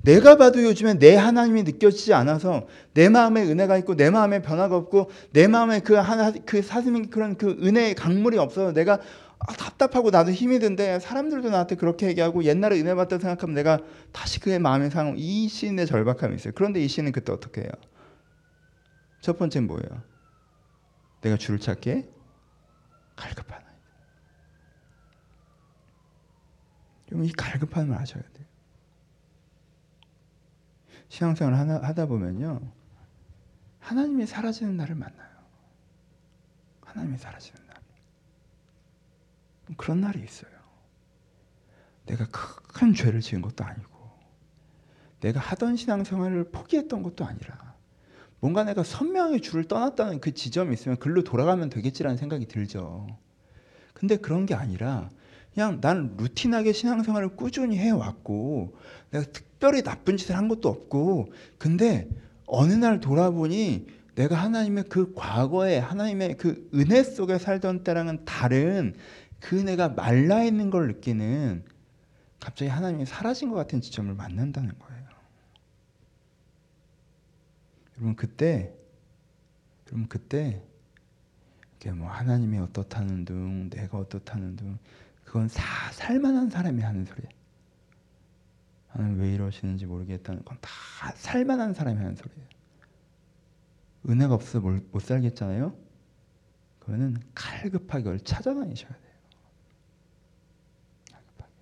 내가 0.02 0.37
봐도 0.37 0.62
요즘에 0.62 0.95
내 0.95 1.16
하나님이 1.16 1.62
느껴지지 1.64 2.14
않아서 2.14 2.66
내 2.95 3.09
마음에 3.09 3.42
은혜가 3.42 3.76
있고 3.78 3.97
내 3.97 4.11
마음에 4.11 4.40
변화가 4.40 4.76
없고 4.76 5.11
내 5.33 5.47
마음에 5.47 5.80
그 5.80 5.95
하나 5.95 6.33
그 6.33 6.62
사슴의 6.62 7.11
그런 7.11 7.37
그 7.37 7.59
은혜의 7.62 7.95
강물이 7.95 8.38
없어서 8.38 8.73
내가 8.73 9.00
아, 9.40 9.52
답답하고 9.54 10.11
나도 10.11 10.33
힘이 10.33 10.59
든데 10.59 11.00
사람들도 11.00 11.49
나한테 11.50 11.75
그렇게 11.76 12.07
얘기하고 12.09 12.45
옛날에 12.45 12.78
은혜 12.78 12.95
받다 12.95 13.19
생각하면 13.19 13.54
내가 13.54 13.78
다시 14.12 14.38
그의 14.38 14.59
마음의 14.59 14.90
상이 14.90 15.19
이 15.19 15.49
시인의 15.49 15.87
절박함이 15.87 16.37
있어요. 16.37 16.52
그런데 16.54 16.80
이 16.80 16.88
시인은 16.88 17.12
그때 17.12 17.33
어떻게 17.33 17.62
해요? 17.62 17.71
첫 19.23 19.38
번째는 19.38 19.66
뭐예요? 19.66 20.02
내가 21.23 21.37
주를 21.37 21.59
찾기에 21.59 22.09
갈급한 23.16 23.61
아이. 27.12 27.26
이 27.26 27.33
갈급함을 27.33 27.97
아셔야 27.97 28.23
돼요. 28.23 28.47
신앙생활 31.11 31.55
하나, 31.55 31.83
하다 31.83 32.07
보면요. 32.07 32.61
하나님이 33.81 34.26
사라지는 34.26 34.76
날을 34.76 34.95
만나요. 34.95 35.29
하나님이 36.83 37.19
사라지는 37.19 37.67
날. 37.67 37.76
그런 39.76 40.00
날이 40.00 40.23
있어요. 40.23 40.50
내가 42.07 42.26
큰 42.29 42.95
죄를 42.95 43.21
지은 43.21 43.43
것도 43.43 43.64
아니고, 43.64 43.90
내가 45.21 45.40
하던 45.40 45.76
신앙생활을 45.76 46.50
포기했던 46.50 47.02
것도 47.02 47.25
아니라, 47.25 47.75
뭔가 48.38 48.64
내가 48.64 48.83
선명하게 48.83 49.40
주를 49.40 49.64
떠났다는 49.64 50.21
그 50.21 50.33
지점이 50.33 50.73
있으면 50.73 50.97
글로 50.99 51.23
돌아가면 51.25 51.71
되겠지라는 51.71 52.17
생각이 52.17 52.47
들죠. 52.47 53.07
근데 53.95 54.17
그런 54.17 54.47
게 54.47 54.55
아니라, 54.55 55.11
그냥 55.54 55.80
난 55.80 56.14
루틴하게 56.16 56.73
신앙생활을 56.73 57.37
꾸준히 57.37 57.76
해왔고, 57.78 58.76
내가 59.11 59.25
특별히 59.33 59.83
나쁜 59.83 60.16
짓을 60.16 60.37
한 60.37 60.49
것도 60.49 60.69
없고 60.69 61.33
근데 61.59 62.09
어느 62.47 62.73
날 62.73 63.00
돌아보니 63.00 63.87
내가 64.14 64.37
하나님의 64.37 64.85
그 64.85 65.14
과거에 65.14 65.78
하나님의 65.78 66.37
그 66.37 66.69
은혜 66.75 67.02
속에 67.02 67.38
살던 67.38 67.85
때랑은 67.85 68.25
다른 68.25 68.95
그 69.38 69.59
은혜가 69.59 69.90
말라 69.90 70.42
있는 70.42 70.71
걸 70.71 70.88
느끼는 70.88 71.64
갑자기 72.38 72.71
하나님이 72.71 73.07
사라진 73.07 73.50
것 73.50 73.57
같은 73.57 73.80
지점을 73.80 74.12
만난다는 74.14 74.73
거예요. 74.78 75.00
여러분 77.97 78.16
그때 78.16 78.73
여러분 79.88 80.09
그때 80.09 80.62
이게 81.76 81.92
뭐 81.92 82.09
하나님이 82.09 82.59
어떻다는 82.59 83.25
둥 83.25 83.71
내가 83.71 83.99
어떻다는 83.99 84.57
둥 84.57 84.78
그건 85.30 85.46
사, 85.46 85.62
살만한 85.92 86.50
사람이 86.50 86.82
하는 86.82 87.04
소리예요. 87.04 87.28
하나님 88.88 89.20
왜 89.20 89.32
이러시는지 89.32 89.87
모르겠다는 89.87 90.44
건 90.44 90.58
다 90.60 90.68
살만한 91.14 91.72
사람이 91.72 91.96
하는 91.99 92.16
소리예요. 92.16 92.49
은혜가 94.08 94.34
없어서 94.34 94.58
못 94.58 95.00
살겠잖아요. 95.00 95.78
그거는 96.80 97.16
칼급하게 97.32 98.02
그걸 98.02 98.18
찾아다니셔야 98.18 98.90
돼요. 98.90 99.14
칼급하게. 101.12 101.52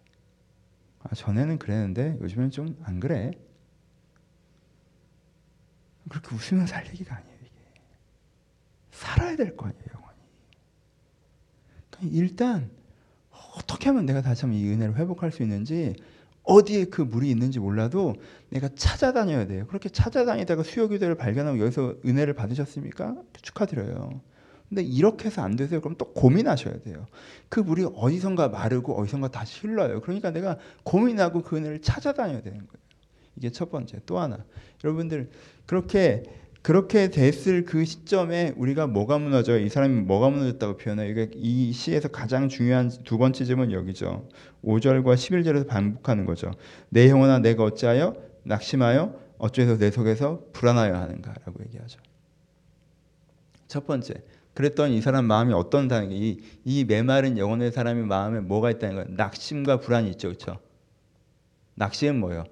아, 1.00 1.14
전에는 1.14 1.58
그랬는데 1.58 2.16
요즘엔 2.22 2.50
좀 2.50 2.74
안 2.84 2.98
그래. 3.00 3.32
그렇게 6.08 6.34
웃으면 6.34 6.66
살 6.66 6.86
얘기가 6.86 7.16
아니에요. 7.16 7.38
이게 7.42 7.52
살아야 8.92 9.36
될 9.36 9.54
거 9.54 9.66
아니에요, 9.66 9.84
영원히. 9.94 10.18
그러니까 11.90 12.16
일단 12.16 12.77
어떻게 13.58 13.88
하면 13.88 14.06
내가 14.06 14.22
다시 14.22 14.42
한번 14.42 14.60
이 14.60 14.68
은혜를 14.68 14.96
회복할 14.96 15.32
수 15.32 15.42
있는지 15.42 15.94
어디에 16.44 16.86
그 16.86 17.02
물이 17.02 17.28
있는지 17.28 17.58
몰라도 17.58 18.14
내가 18.48 18.68
찾아다녀야 18.74 19.46
돼요. 19.46 19.66
그렇게 19.66 19.88
찾아다니다가 19.88 20.62
수요교대를 20.62 21.14
발견하고 21.16 21.58
여기서 21.60 21.96
은혜를 22.06 22.34
받으셨습니까? 22.34 23.16
축하드려요. 23.42 24.20
근데 24.68 24.82
이렇게 24.82 25.26
해서 25.26 25.42
안 25.42 25.56
되세요. 25.56 25.80
그럼 25.80 25.96
또 25.98 26.12
고민하셔야 26.12 26.80
돼요. 26.80 27.06
그 27.48 27.60
물이 27.60 27.88
어디선가 27.94 28.48
마르고 28.48 28.98
어디선가 28.98 29.28
다시 29.28 29.60
흘러요. 29.66 30.00
그러니까 30.00 30.30
내가 30.30 30.58
고민하고 30.84 31.42
그 31.42 31.56
은혜를 31.56 31.80
찾아다녀야 31.80 32.42
되는 32.42 32.58
거예요. 32.58 32.88
이게 33.36 33.50
첫 33.50 33.70
번째. 33.70 34.00
또 34.04 34.18
하나. 34.18 34.44
여러분들 34.84 35.30
그렇게 35.66 36.24
그렇게 36.62 37.08
됐을 37.08 37.64
그 37.64 37.84
시점에 37.84 38.52
우리가 38.56 38.86
뭐가 38.86 39.18
무너져요? 39.18 39.58
이 39.58 39.68
사람이 39.68 40.02
뭐가 40.02 40.30
무너졌다고 40.30 40.76
표현해요? 40.76 41.10
이게 41.10 41.30
이 41.34 41.72
시에서 41.72 42.08
가장 42.08 42.48
중요한 42.48 42.90
두 43.04 43.16
번째 43.16 43.44
점은 43.44 43.72
여기죠. 43.72 44.28
5절과 44.64 45.14
11절에서 45.14 45.66
반복하는 45.66 46.26
거죠. 46.26 46.50
내 46.88 47.08
영혼아 47.08 47.38
내가 47.38 47.64
어찌하여 47.64 48.14
낙심하여 48.42 49.14
어째서 49.38 49.78
내 49.78 49.90
속에서 49.90 50.42
불안하여 50.52 50.94
하는가라고 50.94 51.64
얘기하죠. 51.66 52.00
첫 53.68 53.86
번째. 53.86 54.14
그랬던 54.54 54.90
이 54.90 55.00
사람 55.00 55.26
마음이 55.26 55.52
어떤다는 55.52 56.08
게이이 56.08 56.84
메마른 56.88 57.38
영혼의 57.38 57.70
사람의 57.70 58.04
마음에 58.06 58.40
뭐가 58.40 58.72
있다는 58.72 58.94
거예요. 58.96 59.08
낙심과 59.10 59.78
불안이 59.78 60.10
있죠. 60.10 60.28
그렇죠? 60.28 60.58
낙심은 61.76 62.18
뭐예요? 62.18 62.44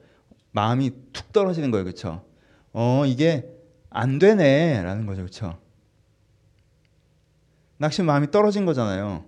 마음이 0.53 0.93
툭 1.13 1.33
떨어지는 1.33 1.73
거예요. 1.73 1.85
그렇죠? 1.85 2.25
어, 2.73 3.05
이게 3.07 3.56
안 3.97 4.19
되네라는 4.19 5.07
거죠. 5.07 5.23
그렇죠? 5.23 5.59
낙심 7.79 8.05
마음이 8.07 8.31
떨어진 8.31 8.67
거잖아요. 8.67 9.25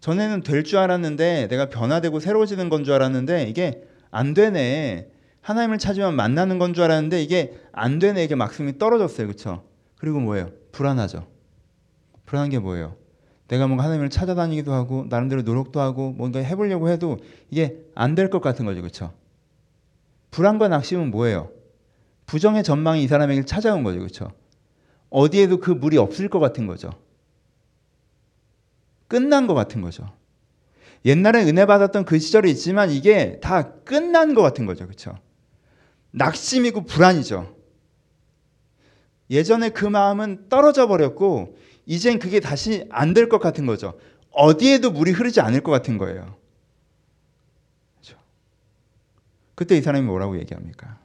전에는 0.00 0.42
될 0.42 0.64
줄 0.64 0.78
알았는데 0.78 1.48
내가 1.48 1.68
변화되고 1.68 2.20
새로워지는 2.20 2.68
건 2.68 2.84
줄 2.84 2.92
알았는데 2.94 3.44
이게 3.44 3.84
안 4.10 4.34
되네. 4.34 5.08
하나님을 5.40 5.78
찾으면 5.78 6.14
만나는 6.14 6.58
건 6.58 6.74
줄 6.74 6.84
알았는데 6.84 7.22
이게 7.22 7.58
안 7.72 7.98
되네. 7.98 8.22
이게 8.24 8.34
막심이 8.34 8.78
떨어졌어요. 8.78 9.26
그렇죠? 9.26 9.64
그리고 9.98 10.20
뭐예요? 10.20 10.50
불안하죠. 10.72 11.26
불안한 12.26 12.50
게 12.50 12.58
뭐예요? 12.58 12.96
내가 13.48 13.66
뭔가 13.66 13.84
하나님을 13.84 14.10
찾아다니기도 14.10 14.72
하고 14.72 15.06
나름대로 15.08 15.42
노력도 15.42 15.80
하고 15.80 16.12
뭔가 16.12 16.38
해보려고 16.40 16.88
해도 16.90 17.18
이게 17.50 17.78
안 17.94 18.14
될 18.14 18.28
것 18.30 18.40
같은 18.40 18.64
거죠. 18.66 18.80
그렇죠? 18.80 19.12
불안과 20.30 20.68
낙심은 20.68 21.10
뭐예요? 21.10 21.50
부정의 22.26 22.62
전망이 22.64 23.02
이 23.02 23.08
사람에게 23.08 23.44
찾아온 23.44 23.82
거죠. 23.84 23.98
그렇죠? 23.98 24.32
어디에도 25.10 25.58
그 25.58 25.70
물이 25.70 25.98
없을 25.98 26.28
것 26.28 26.38
같은 26.40 26.66
거죠. 26.66 26.90
끝난 29.08 29.46
것 29.46 29.54
같은 29.54 29.80
거죠. 29.82 30.10
옛날에 31.04 31.42
은혜 31.44 31.66
받았던 31.66 32.04
그 32.04 32.18
시절이 32.18 32.50
있지만 32.52 32.90
이게 32.90 33.38
다 33.40 33.72
끝난 33.84 34.34
것 34.34 34.42
같은 34.42 34.66
거죠. 34.66 34.86
그렇죠? 34.86 35.18
낙심이고 36.12 36.84
불안이죠. 36.84 37.56
예전에 39.30 39.70
그 39.70 39.84
마음은 39.84 40.48
떨어져 40.48 40.86
버렸고 40.88 41.56
이젠 41.86 42.18
그게 42.18 42.38
다시 42.40 42.86
안 42.90 43.14
될 43.14 43.28
것 43.28 43.38
같은 43.38 43.66
거죠. 43.66 43.98
어디에도 44.30 44.90
물이 44.90 45.10
흐르지 45.12 45.40
않을 45.40 45.62
것 45.62 45.72
같은 45.72 45.98
거예요. 45.98 46.36
그렇죠? 48.00 48.18
그때 49.54 49.76
이 49.76 49.82
사람이 49.82 50.06
뭐라고 50.06 50.38
얘기합니까? 50.38 50.98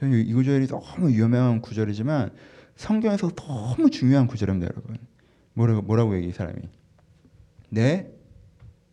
저는 0.00 0.26
이 0.26 0.32
구절이 0.32 0.66
너무 0.66 1.12
유명한 1.12 1.60
구절이지만 1.60 2.30
성경에서 2.74 3.30
너무 3.36 3.90
중요한 3.90 4.26
구절입니다, 4.26 4.72
여러분. 4.72 4.96
뭐라고 5.52 5.82
뭐라고 5.82 6.16
얘기 6.16 6.28
이 6.28 6.32
사람이? 6.32 6.58
내 7.68 8.10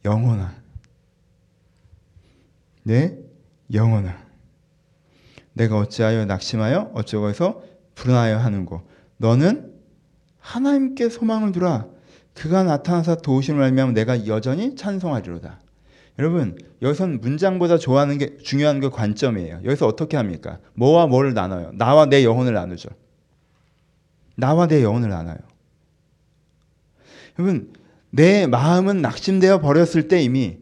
영혼아, 0.03 0.53
내 2.83 3.17
영혼아, 3.73 4.17
내가 5.53 5.77
어찌하여 5.77 6.25
낙심하여 6.25 6.91
어쩌고 6.93 7.29
해서 7.29 7.63
불안하여 7.95 8.37
하는고 8.39 8.85
너는 9.15 9.73
하나님께 10.39 11.07
소망을 11.07 11.53
두라. 11.53 11.87
그가 12.33 12.63
나타나서 12.63 13.21
도우심을 13.21 13.63
알면 13.63 13.93
내가 13.93 14.27
여전히 14.27 14.75
찬송하리로다. 14.75 15.61
여러분 16.19 16.57
여기선 16.81 17.21
문장보다 17.21 17.77
좋아하는 17.77 18.17
게 18.17 18.37
중요한 18.37 18.79
게 18.79 18.89
관점이에요. 18.89 19.61
여기서 19.63 19.85
어떻게 19.87 20.17
합니까? 20.17 20.59
뭐와 20.73 21.07
뭐를 21.07 21.33
나눠요? 21.33 21.71
나와 21.73 22.05
내 22.07 22.23
영혼을 22.23 22.53
나누죠. 22.53 22.89
나와 24.35 24.67
내 24.67 24.83
영혼을 24.83 25.09
나눠요. 25.09 25.37
여러분 27.37 27.73
내 28.09 28.47
마음은 28.47 29.01
낙심되어 29.01 29.61
버렸을 29.61 30.07
때 30.07 30.21
이미 30.21 30.57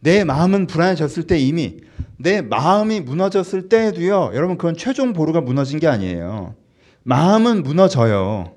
내 0.00 0.24
마음은 0.24 0.66
불안해졌을 0.66 1.26
때 1.26 1.38
이미 1.38 1.80
내 2.18 2.40
마음이 2.40 3.00
무너졌을 3.00 3.68
때에도요. 3.68 4.30
여러분 4.34 4.56
그건 4.56 4.76
최종 4.76 5.12
보루가 5.12 5.40
무너진 5.40 5.80
게 5.80 5.86
아니에요. 5.86 6.54
마음은 7.02 7.62
무너져요. 7.62 8.55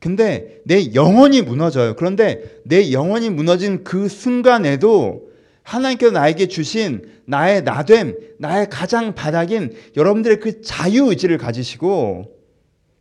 근데 0.00 0.60
내 0.64 0.94
영혼이 0.94 1.42
무너져요. 1.42 1.96
그런데 1.96 2.60
내 2.64 2.92
영혼이 2.92 3.30
무너진 3.30 3.82
그 3.84 4.08
순간에도 4.08 5.28
하나님께서 5.62 6.12
나에게 6.12 6.48
주신 6.48 7.02
나의 7.24 7.62
나됨, 7.62 8.16
나의 8.38 8.70
가장 8.70 9.14
바닥인 9.14 9.74
여러분들의 9.96 10.40
그 10.40 10.62
자유 10.62 11.06
의지를 11.06 11.36
가지시고 11.36 12.38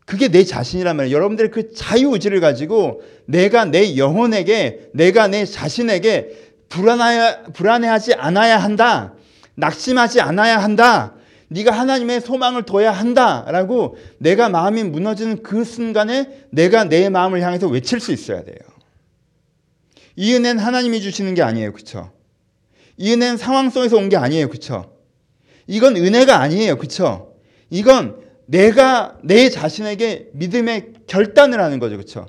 그게 0.05 0.29
내 0.29 0.43
자신이란 0.43 0.95
말이에요. 0.95 1.15
여러분들의 1.15 1.51
그 1.51 1.73
자유 1.73 2.13
의지를 2.13 2.39
가지고 2.39 3.01
내가 3.25 3.65
내 3.65 3.97
영혼에게, 3.97 4.89
내가 4.93 5.27
내 5.27 5.43
자신에게 5.43 6.29
불안해, 6.69 7.51
불안해하지 7.53 8.13
않아야 8.13 8.57
한다. 8.57 9.13
낙심하지 9.55 10.21
않아야 10.21 10.59
한다. 10.59 11.16
네가 11.49 11.71
하나님의 11.71 12.21
소망을 12.21 12.63
둬야 12.63 12.91
한다라고 12.91 13.97
내가 14.17 14.49
마음이 14.49 14.83
무너지는 14.83 15.43
그 15.43 15.63
순간에 15.63 16.45
내가 16.51 16.83
내 16.83 17.09
마음을 17.09 17.41
향해서 17.41 17.67
외칠 17.67 17.99
수 17.99 18.11
있어야 18.11 18.43
돼요. 18.43 18.57
이 20.15 20.33
은혜는 20.33 20.59
하나님이 20.59 20.99
주시는 21.01 21.35
게 21.35 21.41
아니에요. 21.43 21.71
그렇죠? 21.73 22.11
이 22.97 23.13
은혜는 23.13 23.37
상황 23.37 23.69
속에서 23.69 23.97
온 23.97 24.09
게 24.09 24.17
아니에요. 24.17 24.49
그렇죠? 24.49 24.93
이건 25.67 25.95
은혜가 25.95 26.39
아니에요. 26.39 26.77
그렇죠? 26.77 27.35
이건 27.69 28.17
내가 28.45 29.17
내 29.23 29.49
자신에게 29.49 30.29
믿음의 30.33 30.93
결단을 31.07 31.61
하는 31.61 31.79
거죠. 31.79 31.97
그렇죠? 31.97 32.25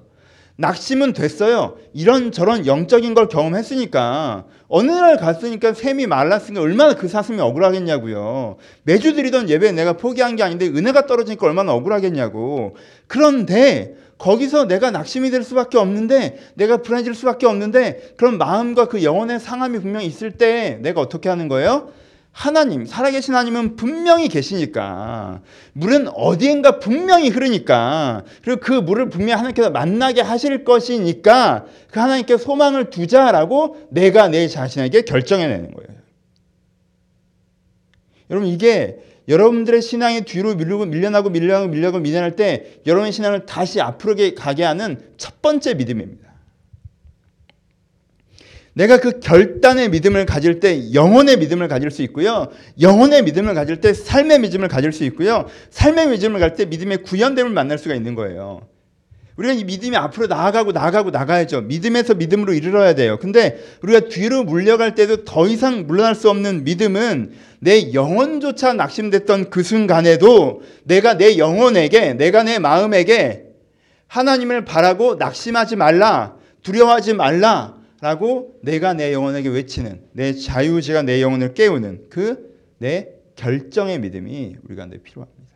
낙심은 0.61 1.13
됐어요. 1.13 1.77
이런저런 1.93 2.67
영적인 2.67 3.15
걸 3.15 3.29
경험했으니까 3.29 4.45
어느 4.67 4.91
날 4.91 5.17
갔으니까 5.17 5.73
샘이 5.73 6.09
말랐으니까 6.09 6.61
얼마나 6.61 6.95
그 6.95 7.07
사슴이 7.07 7.41
억울하겠냐고요. 7.41 8.57
매주 8.83 9.15
드리던 9.15 9.49
예배 9.51 9.71
내가 9.71 9.93
포기한 9.93 10.35
게 10.35 10.43
아닌데 10.43 10.67
은혜가 10.67 11.07
떨어지니까 11.07 11.47
얼마나 11.47 11.73
억울하겠냐고. 11.75 12.75
그런데 13.07 13.95
거기서 14.19 14.67
내가 14.67 14.91
낙심이 14.91 15.31
될 15.31 15.45
수밖에 15.45 15.79
없는데 15.79 16.39
내가 16.55 16.79
불안해질 16.79 17.15
수밖에 17.15 17.47
없는데 17.47 18.15
그런 18.17 18.37
마음과 18.37 18.87
그 18.87 19.05
영혼의 19.05 19.39
상함이 19.39 19.79
분명히 19.79 20.07
있을 20.07 20.33
때 20.33 20.81
내가 20.83 21.01
어떻게 21.01 21.29
하는 21.29 21.47
거예요? 21.47 21.93
하나님, 22.39 22.87
살아계신 22.87 23.35
하나님은 23.35 23.75
분명히 23.75 24.29
계시니까 24.29 25.43
물은 25.73 26.07
어디엔가 26.15 26.79
분명히 26.79 27.31
흐르니까 27.31 28.23
그리고 28.45 28.61
그 28.61 28.73
물을 28.75 29.09
분명히 29.09 29.33
하나님께서 29.33 29.71
만나게 29.71 30.21
하실 30.21 30.63
것이니까 30.63 31.67
그 31.91 31.99
하나님께 31.99 32.37
소망을 32.37 32.91
두자라고 32.91 33.89
내가 33.91 34.29
내 34.29 34.47
자신에게 34.47 35.03
결정해내는 35.03 35.73
거예요. 35.73 35.99
여러분 38.31 38.49
이게 38.49 39.01
여러분들의 39.27 39.83
신앙이 39.83 40.21
뒤로 40.21 40.55
밀리고 40.55 40.87
밀려나고 40.87 41.31
밀려나고 41.31 41.67
밀려나고 41.67 41.99
밀려날 41.99 42.37
때 42.37 42.79
여러분의 42.87 43.11
신앙을 43.11 43.47
다시 43.47 43.81
앞으로 43.81 44.15
가게 44.37 44.63
하는 44.63 45.01
첫 45.17 45.43
번째 45.43 45.75
믿음입니다. 45.75 46.28
내가 48.79 48.99
그 48.99 49.19
결단의 49.19 49.89
믿음을 49.89 50.25
가질 50.25 50.61
때 50.61 50.95
영혼의 50.95 51.39
믿음을 51.39 51.67
가질 51.67 51.91
수 51.91 52.03
있고요. 52.03 52.47
영혼의 52.81 53.25
믿음을 53.25 53.53
가질 53.53 53.81
때 53.81 53.93
삶의 53.93 54.39
믿음을 54.39 54.69
가질 54.69 54.93
수 54.93 55.03
있고요. 55.03 55.47
삶의 55.71 56.11
믿음을 56.11 56.39
가질 56.39 56.57
때 56.57 56.65
믿음의 56.67 57.03
구현됨을 57.03 57.51
만날 57.51 57.79
수가 57.79 57.97
있는 57.97 58.15
거예요. 58.15 58.61
우리가 59.35 59.53
이 59.55 59.65
믿음이 59.65 59.97
앞으로 59.97 60.29
나아가고 60.29 60.71
나아가고 60.71 61.11
나가야죠. 61.11 61.63
믿음에서 61.63 62.15
믿음으로 62.15 62.53
이르러야 62.53 62.95
돼요. 62.95 63.19
근데 63.21 63.59
우리가 63.83 64.09
뒤로 64.09 64.45
물려갈 64.45 64.95
때도 64.95 65.25
더 65.25 65.49
이상 65.49 65.89
물러날 65.89 66.15
수 66.15 66.31
없는 66.31 66.63
믿음은 66.63 67.33
내 67.59 67.93
영혼조차 67.93 68.75
낙심됐던 68.75 69.51
그 69.51 69.65
순간에도 69.65 70.63
내가 70.85 71.19
내 71.19 71.37
영혼에게, 71.37 72.15
내가 72.15 72.45
내 72.45 72.61
마음에게 72.61 73.43
하나님을 74.07 74.65
바라고 74.65 75.17
낙심하지 75.17 75.75
말라, 75.75 76.37
두려워하지 76.63 77.15
말라, 77.15 77.78
라고 78.01 78.59
내가 78.63 78.95
내 78.95 79.13
영혼에게 79.13 79.49
외치는 79.49 80.03
내 80.13 80.33
자유의지가 80.33 81.03
내 81.03 81.21
영혼을 81.23 81.55
깨우는 81.55 82.09
그 82.11 82.49
내 82.79 83.15
결정의 83.37 84.01
믿음이 84.01 84.57
우리 84.63 84.77
가운데 84.77 84.99
필요합니다. 84.99 85.55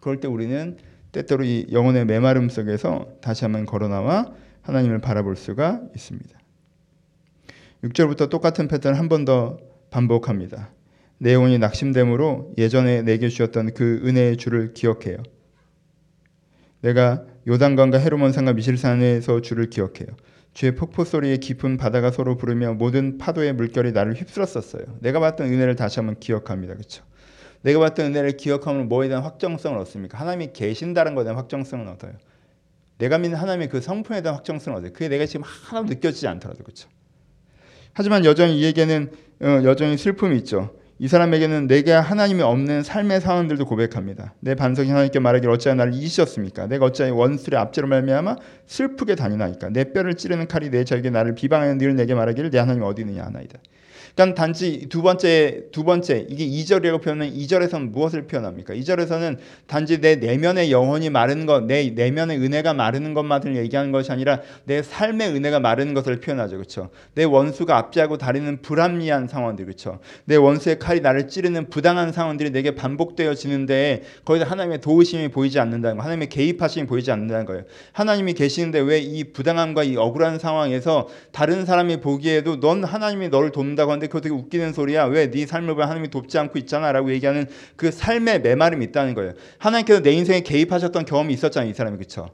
그럴 0.00 0.20
때 0.20 0.28
우리는 0.28 0.76
때때로 1.12 1.44
이 1.44 1.66
영혼의 1.72 2.04
메마름 2.04 2.48
속에서 2.48 3.08
다시 3.20 3.44
한번 3.44 3.66
걸어 3.66 3.88
나와 3.88 4.32
하나님을 4.62 5.00
바라볼 5.00 5.36
수가 5.36 5.80
있습니다. 5.94 6.38
6절부터 7.84 8.28
똑같은 8.28 8.68
패턴을 8.68 8.98
한번 8.98 9.24
더 9.24 9.58
반복합니다. 9.90 10.70
내 11.18 11.32
영혼이 11.32 11.58
낙심됨으로 11.58 12.54
예전에 12.58 13.02
내게 13.02 13.28
주셨던 13.28 13.74
그 13.74 14.02
은혜의 14.04 14.36
주를 14.36 14.74
기억해요. 14.74 15.18
내가 16.80 17.24
요단강과 17.48 17.98
헤르몬 17.98 18.32
산과 18.32 18.52
미실산에서 18.52 19.40
주를 19.40 19.70
기억해요. 19.70 20.08
주의 20.56 20.74
폭포 20.74 21.04
소리에 21.04 21.36
깊은 21.36 21.76
바다가 21.76 22.10
서로 22.10 22.38
부르며 22.38 22.72
모든 22.72 23.18
파도의 23.18 23.52
물결이 23.52 23.92
나를 23.92 24.14
휩쓸었었어요. 24.14 24.84
내가 25.00 25.20
봤던 25.20 25.48
은혜를 25.48 25.76
다시 25.76 26.00
한번 26.00 26.18
기억합니다. 26.18 26.72
그렇죠? 26.72 27.04
내가 27.60 27.78
봤던 27.78 28.06
은혜를 28.06 28.38
기억하면 28.38 28.88
뭐에 28.88 29.08
대한 29.08 29.22
확정성을 29.22 29.78
얻습니까? 29.78 30.18
하나님이 30.18 30.54
계신다는 30.54 31.14
것에 31.14 31.24
대한 31.24 31.36
확정성을 31.36 31.86
얻어요. 31.86 32.12
내가 32.96 33.18
믿는 33.18 33.36
하나님의 33.36 33.68
그 33.68 33.82
성품에 33.82 34.22
대한 34.22 34.36
확정성을 34.36 34.78
얻어요. 34.78 34.94
그게 34.94 35.10
내가 35.10 35.26
지금 35.26 35.44
하나도 35.44 35.88
느껴지지 35.92 36.26
않더라도 36.26 36.64
그렇죠. 36.64 36.88
하지만 37.92 38.24
여전히 38.24 38.58
이에게는 38.58 39.12
어, 39.42 39.46
여전히 39.64 39.98
슬픔이 39.98 40.38
있죠. 40.38 40.74
이 40.98 41.08
사람에게는 41.08 41.66
내게 41.66 41.92
하나님이 41.92 42.40
없는 42.40 42.82
삶의 42.82 43.20
상황들도 43.20 43.66
고백합니다. 43.66 44.32
내 44.40 44.54
반석이 44.54 44.88
하나님께 44.88 45.18
말하기를 45.18 45.52
어찌하여 45.52 45.76
나를 45.76 45.92
잊으셨습니까? 45.92 46.68
내가 46.68 46.86
어찌하여 46.86 47.14
원수의 47.14 47.60
압제로 47.60 47.86
말미암아 47.86 48.36
슬프게 48.66 49.14
다니나이까? 49.14 49.68
내 49.70 49.92
뼈를 49.92 50.14
찌르는 50.14 50.48
칼이 50.48 50.70
내 50.70 50.84
적에게 50.84 51.10
나를 51.10 51.34
비방하여 51.34 51.76
늘 51.76 51.96
내게 51.96 52.14
말하기를 52.14 52.48
내 52.48 52.58
하나님 52.58 52.82
어디 52.82 53.02
있느냐 53.02 53.24
하나이다. 53.24 53.58
그러니까 54.16 54.34
단지 54.34 54.86
두 54.88 55.02
번째 55.02 55.64
두 55.72 55.84
번째 55.84 56.26
이게 56.30 56.46
2절이라고 56.46 57.02
표현은 57.02 57.34
2절에서는 57.34 57.90
무엇을 57.90 58.26
표현합니까? 58.26 58.72
2절에서는 58.74 59.36
단지 59.66 60.00
내 60.00 60.16
내면의 60.16 60.72
영혼이 60.72 61.10
마르는 61.10 61.44
것, 61.44 61.64
내 61.64 61.90
내면의 61.90 62.38
은혜가 62.38 62.72
마르는 62.72 63.12
것만을 63.12 63.56
얘기하는 63.56 63.92
것이 63.92 64.10
아니라 64.10 64.40
내 64.64 64.82
삶의 64.82 65.34
은혜가 65.34 65.60
마르는 65.60 65.92
것을 65.92 66.20
표현하죠. 66.20 66.56
그렇죠? 66.56 66.88
내 67.14 67.24
원수가 67.24 67.76
압제하고 67.76 68.16
다리는 68.16 68.62
불합리한 68.62 69.28
상황들 69.28 69.66
그렇죠? 69.66 69.98
내 70.24 70.36
원수의 70.36 70.78
칼이 70.86 71.00
나를 71.00 71.26
찌르는 71.26 71.68
부당한 71.68 72.12
상황들이 72.12 72.50
내게 72.50 72.76
반복되어지는데 72.76 74.04
거기서 74.24 74.44
하나님의 74.44 74.80
도우심이 74.80 75.28
보이지 75.28 75.58
않는다는 75.58 75.96
거, 75.96 76.04
하나님의 76.04 76.28
개입하심이 76.28 76.86
보이지 76.86 77.10
않는다는 77.10 77.44
거예요. 77.44 77.64
하나님이 77.92 78.34
계시는데 78.34 78.80
왜 78.80 79.00
이 79.00 79.24
부당함과 79.32 79.82
이 79.84 79.96
억울한 79.96 80.38
상황에서 80.38 81.08
다른 81.32 81.64
사람이 81.64 82.00
보기에도 82.00 82.60
넌 82.60 82.84
하나님이 82.84 83.28
너를 83.30 83.50
돕는다고 83.50 83.90
하는데 83.90 84.06
그거 84.06 84.20
되게 84.20 84.32
웃기는 84.34 84.72
소리야. 84.72 85.06
왜 85.06 85.30
네 85.30 85.44
삶을 85.44 85.74
왜 85.74 85.82
하나님이 85.82 86.08
돕지 86.10 86.38
않고 86.38 86.58
있잖아라고 86.60 87.10
얘기하는 87.12 87.46
그 87.74 87.90
삶의 87.90 88.42
메마름이 88.42 88.84
있다는 88.86 89.14
거예요. 89.14 89.32
하나님께서 89.58 90.00
내 90.00 90.12
인생에 90.12 90.40
개입하셨던 90.42 91.04
경험이 91.04 91.34
있었잖아요, 91.34 91.68
이 91.70 91.74
사람이 91.74 91.96
그렇죠? 91.96 92.30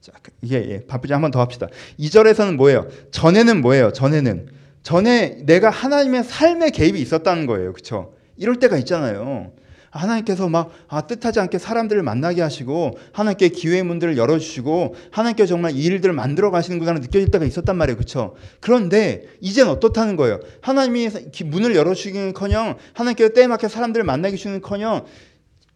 자, 0.00 0.12
이게 0.42 0.68
예, 0.68 0.86
바쁘지 0.86 1.14
한번 1.14 1.30
더 1.30 1.40
합시다. 1.40 1.68
2절에서는 1.98 2.56
뭐예요? 2.56 2.86
전에는 3.10 3.62
뭐예요? 3.62 3.90
전에는 3.92 4.48
전에 4.84 5.38
내가 5.44 5.70
하나님의 5.70 6.24
삶에 6.24 6.70
개입이 6.70 7.00
있었다는 7.00 7.46
거예요. 7.46 7.72
그렇죠? 7.72 8.12
이럴 8.36 8.56
때가 8.56 8.76
있잖아요. 8.78 9.52
하나님께서 9.90 10.48
막 10.48 10.72
아, 10.88 11.06
뜻하지 11.06 11.40
않게 11.40 11.58
사람들을 11.58 12.02
만나게 12.02 12.42
하시고 12.42 12.98
하나님께 13.12 13.48
기회의 13.50 13.82
문들을 13.82 14.16
열어주시고 14.16 14.94
하나님께 15.10 15.46
정말 15.46 15.72
이 15.72 15.84
일들을 15.84 16.14
만들어 16.14 16.50
가시는구나 16.50 16.92
느껴질 16.94 17.30
때가 17.30 17.44
있었단 17.44 17.76
말이에요. 17.76 17.96
그렇죠? 17.96 18.34
그런데 18.60 19.24
이젠 19.40 19.68
어떻다는 19.68 20.16
거예요. 20.16 20.40
하나님이 20.60 21.08
문을 21.44 21.76
열어주기는커녕 21.76 22.76
하나님께서 22.92 23.32
때에 23.32 23.46
맞게 23.46 23.68
사람들을 23.68 24.04
만나게 24.04 24.36
주는커녕 24.36 25.06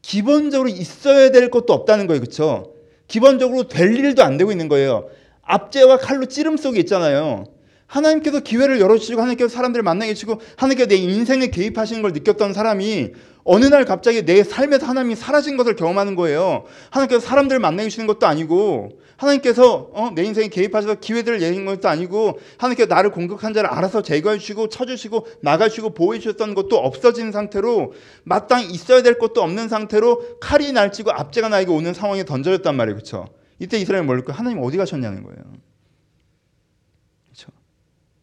기본적으로 0.02 0.68
있어야 0.68 1.30
될 1.30 1.50
것도 1.50 1.72
없다는 1.72 2.08
거예요. 2.08 2.20
그렇죠? 2.20 2.74
기본적으로 3.06 3.68
될 3.68 3.96
일도 3.96 4.22
안 4.22 4.36
되고 4.36 4.50
있는 4.50 4.68
거예요. 4.68 5.08
압제와 5.42 5.98
칼로 5.98 6.26
찌름 6.26 6.56
속에 6.58 6.80
있잖아요. 6.80 7.44
하나님께서 7.88 8.40
기회를 8.40 8.81
열어주시고 8.81 9.20
하나님께서 9.20 9.48
사람들을 9.48 9.83
만나게 9.83 10.11
해주시고 10.11 10.40
하나님께서 10.57 10.88
내 10.88 10.96
인생에 10.96 11.48
개입하시는 11.48 12.03
걸 12.03 12.12
느꼈던 12.12 12.53
사람이 12.53 13.12
어느 13.44 13.64
날 13.64 13.87
갑자기 13.87 14.27
내 14.27 14.44
삶에서 14.44 14.85
하나님이 14.87 15.16
사라진 15.16 15.57
것을 15.57 15.74
경험하는 15.74 16.14
거예요. 16.14 16.64
하나님께서 16.90 17.27
사람들을 17.27 17.59
만나게 17.59 17.88
주시는 17.88 18.07
것도 18.07 18.27
아니고 18.27 18.90
하나님께서 19.16 19.88
어, 19.94 20.11
내 20.14 20.22
인생에 20.22 20.48
개입하셔서 20.48 20.96
기회들을 20.96 21.40
내는 21.40 21.64
것도 21.64 21.88
아니고 21.88 22.38
하나님께서 22.59 22.94
나를 22.94 23.11
공격한 23.11 23.55
자를 23.55 23.70
알아서 23.70 24.03
제거해 24.03 24.38
주시고 24.38 24.68
쳐주시고 24.68 25.27
나가주시고 25.40 25.94
보호해 25.94 26.18
주셨던 26.18 26.55
것도 26.55 26.77
없어진 26.77 27.33
상태로 27.33 27.94
마땅히 28.22 28.66
있어야 28.66 29.03
될 29.03 29.18
것도 29.18 29.42
없는 29.42 29.68
상태로 29.68 30.38
칼이 30.40 30.72
날치고 30.72 31.11
압제가 31.11 31.48
나에게 31.48 31.70
오는 31.70 31.94
상황에 31.94 32.27
던져졌단 32.27 32.77
말이에요. 32.77 32.96
그렇죠? 32.96 33.27
이때 33.59 33.79
이스라엘이 33.79 34.05
뭘까? 34.05 34.35
하나님 34.35 34.62
어디 34.62 34.77
가셨냐는 34.77 35.22
거예요. 35.22 35.38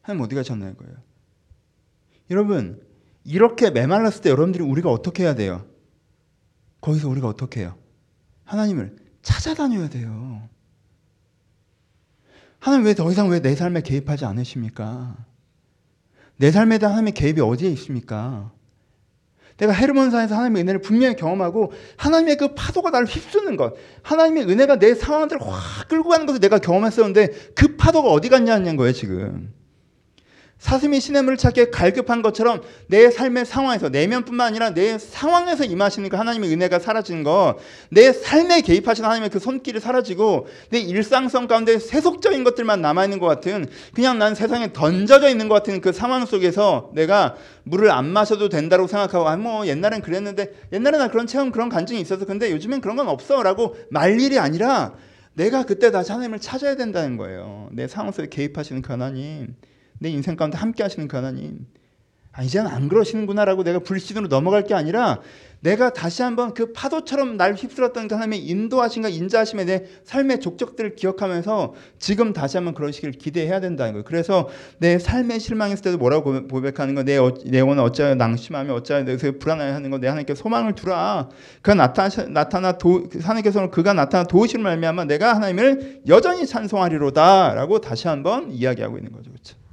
하나님 0.06 0.24
어디 0.24 0.36
가셨냐는 0.36 0.78
거예요. 0.78 0.94
여러분 2.30 2.80
이렇게 3.24 3.72
메말랐을 3.72 4.22
때 4.22 4.30
여러분들이 4.30 4.64
우리가 4.64 4.92
어떻게 4.92 5.24
해야 5.24 5.34
돼요? 5.34 5.66
거기서 6.82 7.10
우리가 7.10 7.28
어떻게 7.28 7.62
해요? 7.62 7.76
하나님을 8.44 8.96
찾아다녀야 9.24 9.90
돼요. 9.90 10.48
하나님 12.60 12.86
왜 12.86 12.94
더 12.94 13.12
이상 13.12 13.30
왜 13.30 13.40
내 13.40 13.56
삶에 13.56 13.82
개입하지 13.82 14.26
않으십니까? 14.26 15.18
내 16.38 16.52
삶에 16.52 16.78
대한 16.78 16.94
하나님의 16.94 17.14
개입이 17.14 17.42
어디에 17.42 17.70
있습니까? 17.72 18.52
내가 19.58 19.72
헤르몬산에서 19.74 20.36
하나님의 20.36 20.62
은혜를 20.64 20.82
분명히 20.82 21.16
경험하고 21.16 21.74
하나님의 21.98 22.38
그 22.38 22.54
파도가 22.54 22.92
나를 22.92 23.08
휩쓰는 23.08 23.58
것, 23.58 23.74
하나님의 24.04 24.44
은혜가 24.50 24.78
내 24.78 24.94
상황들을 24.94 25.42
확 25.42 25.88
끌고 25.88 26.10
가는 26.10 26.28
것을 26.28 26.40
내가 26.42 26.60
경험했었는데 26.60 27.54
그 27.56 27.76
파도가 27.76 28.10
어디 28.10 28.30
갔냐는 28.30 28.76
거예요 28.76 28.94
지금. 28.94 29.52
사슴이 30.58 31.00
시냇물을 31.00 31.38
찾기에 31.38 31.70
갈급한 31.70 32.22
것처럼 32.22 32.62
내 32.88 33.12
삶의 33.12 33.46
상황에서 33.46 33.90
내면뿐만 33.90 34.48
아니라 34.48 34.74
내 34.74 34.98
상황에서 34.98 35.64
임하시는 35.64 36.10
그 36.10 36.16
하나님의 36.16 36.52
은혜가 36.52 36.80
사라지는 36.80 37.24
것, 37.24 37.58
내 37.90 38.12
삶에 38.12 38.62
개입하시는 38.62 39.06
하나님의 39.06 39.30
그 39.30 39.40
손길이 39.40 39.80
사라지고 39.80 40.48
내 40.72 40.80
일상성 40.80 41.48
가운데 41.48 41.78
세속적인 41.78 42.44
것들만 42.44 42.82
남아 42.82 43.04
있는 43.04 43.20
것 43.20 43.28
같은 43.28 43.68
그냥 43.94 44.18
난 44.18 44.34
세상에 44.34 44.74
던져져 44.74 45.30
있는 45.30 45.50
것 45.50 45.56
같은 45.56 45.82
그 45.82 45.92
상황 45.92 46.26
속에서 46.26 46.90
내가 46.96 47.36
물을 47.64 47.92
안 47.92 48.06
마셔도 48.06 48.50
된다고 48.50 48.88
생각하고 48.88 49.28
아 49.30 49.36
뭐 49.36 49.68
옛날엔 49.68 50.02
그랬는데 50.02 50.54
옛날에 50.72 50.98
나 50.98 51.10
그런 51.10 51.28
체험 51.28 51.52
그런 51.52 51.70
간증이 51.70 52.00
있어서 52.02 52.26
근데 52.26 52.50
요즘엔 52.52 52.82
그런 52.82 52.96
건 52.96 53.08
없어라고 53.10 53.76
말 53.92 54.20
일이 54.20 54.40
아니라 54.40 54.96
내가 55.34 55.64
그때 55.66 55.92
다시 55.92 56.12
하나님을 56.14 56.40
찾아야 56.40 56.76
된다는 56.76 57.18
거예요. 57.18 57.68
내 57.74 57.88
상황 57.88 58.12
속에 58.14 58.30
개입하시는 58.30 58.82
그 58.82 58.92
하나님. 58.94 59.56
내 60.00 60.10
인생 60.10 60.36
가운데 60.36 60.58
함께 60.58 60.84
하시는 60.84 61.08
그 61.08 61.16
하나님. 61.16 61.66
아, 62.38 62.44
이제는 62.44 62.70
안 62.70 62.90
그러시는구나라고 62.90 63.64
내가 63.64 63.80
불신으로 63.80 64.28
넘어갈 64.28 64.66
게 64.66 64.74
아니라 64.74 65.22
내가 65.62 65.94
다시 65.94 66.22
한번 66.22 66.54
그 66.54 66.74
파도처럼 66.74 67.38
날 67.38 67.56
휩쓸었던 67.56 68.10
그 68.10 68.14
하나님의 68.14 68.46
인도하심과 68.46 69.08
인자하심의 69.10 69.66
내 69.66 69.86
삶의 70.04 70.42
족적들을 70.42 70.96
기억하면서 70.96 71.74
지금 71.98 72.34
다시 72.34 72.58
한번 72.58 72.74
그러시길 72.74 73.14
기대해야 73.14 73.62
된다는 73.62 73.94
거예요. 73.94 74.04
그래서 74.04 74.50
내 74.80 75.00
삶의 75.00 75.40
실망했을 75.40 75.82
때도 75.82 75.98
뭐라고 75.98 76.48
고백하는 76.48 76.94
거, 76.94 77.04
내, 77.04 77.18
어, 77.18 77.34
내 77.46 77.60
영혼은 77.60 77.82
어찌하여 77.82 78.16
낭심하며 78.16 78.74
어찌하여 78.76 79.06
불안해하는 79.40 79.90
거, 79.90 79.98
내 79.98 80.08
하나님께 80.08 80.36
소망을 80.36 80.76
두라. 80.76 81.30
그가 81.62 81.74
나타나, 81.74 82.10
나타나 82.28 82.78
도, 82.78 83.08
하나님께서는 83.22 83.72
그가 83.72 83.94
나타나 83.94 84.26
도우실 84.26 84.60
말미암아 84.60 85.06
내가 85.06 85.36
하나님을 85.36 86.02
여전히 86.08 86.46
찬송하리로다라고 86.46 87.80
다시 87.80 88.08
한번 88.08 88.52
이야기하고 88.52 88.98
있는 88.98 89.14
거죠. 89.14 89.32
그렇죠? 89.32 89.65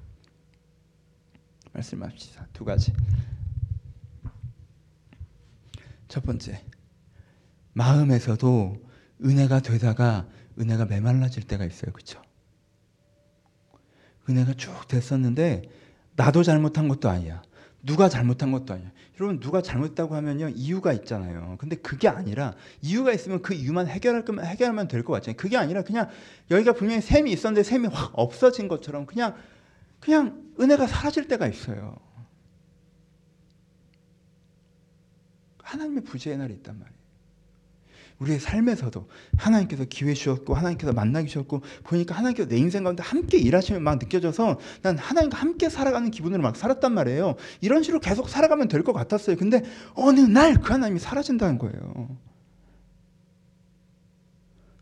말씀합시다. 1.72 2.46
두 2.52 2.64
가지. 2.64 2.92
첫 6.08 6.22
번째, 6.24 6.62
마음에서도 7.72 8.76
은혜가 9.24 9.60
되다가 9.60 10.28
은혜가 10.58 10.84
메말라질 10.86 11.44
때가 11.44 11.64
있어요. 11.64 11.92
그렇죠? 11.92 12.20
은혜가 14.28 14.54
쭉 14.54 14.86
됐었는데 14.88 15.62
나도 16.14 16.42
잘못한 16.42 16.88
것도 16.88 17.08
아니야. 17.08 17.42
누가 17.82 18.08
잘못한 18.08 18.52
것도 18.52 18.74
아니야. 18.74 18.92
여러분 19.18 19.40
누가 19.40 19.62
잘못했다고 19.62 20.14
하면요 20.14 20.50
이유가 20.50 20.92
있잖아요. 20.92 21.56
근데 21.58 21.76
그게 21.76 22.08
아니라 22.08 22.54
이유가 22.82 23.12
있으면 23.12 23.40
그 23.42 23.54
이유만 23.54 23.88
해결할 23.88 24.24
거면 24.24 24.44
해결하면 24.44 24.88
될 24.88 25.02
것 25.02 25.14
같잖아요. 25.14 25.36
그게 25.36 25.56
아니라 25.56 25.82
그냥 25.82 26.08
여기가 26.50 26.74
분명히 26.74 27.00
샘이 27.00 27.32
있었는데 27.32 27.62
샘이 27.62 27.88
확 27.88 28.12
없어진 28.14 28.68
것처럼 28.68 29.06
그냥 29.06 29.34
그냥 30.02 30.52
은혜가 30.60 30.86
사라질 30.88 31.28
때가 31.28 31.46
있어요. 31.46 31.96
하나님의 35.62 36.02
부재의 36.02 36.36
날이 36.36 36.52
있단 36.54 36.78
말이에요. 36.78 37.00
우리의 38.18 38.38
삶에서도 38.40 39.08
하나님께서 39.36 39.84
기회 39.84 40.12
주셨고 40.14 40.54
하나님께서 40.54 40.92
만나기 40.92 41.28
주셨고 41.28 41.62
보니까 41.84 42.14
하나님께서 42.16 42.48
내 42.48 42.56
인생 42.56 42.84
가운데 42.84 43.02
함께 43.02 43.38
일하시면 43.38 43.82
막 43.82 43.98
느껴져서 43.98 44.58
난 44.82 44.98
하나님과 44.98 45.38
함께 45.38 45.68
살아가는 45.68 46.10
기분으로 46.10 46.42
막 46.42 46.56
살았단 46.56 46.92
말이에요. 46.92 47.36
이런 47.60 47.82
식으로 47.82 48.00
계속 48.00 48.28
살아가면 48.28 48.68
될 48.68 48.82
것 48.82 48.92
같았어요. 48.92 49.36
근데 49.36 49.62
어느 49.94 50.20
날 50.20 50.54
그 50.60 50.72
하나님이 50.72 50.98
사라진다는 51.00 51.58
거예요. 51.58 52.16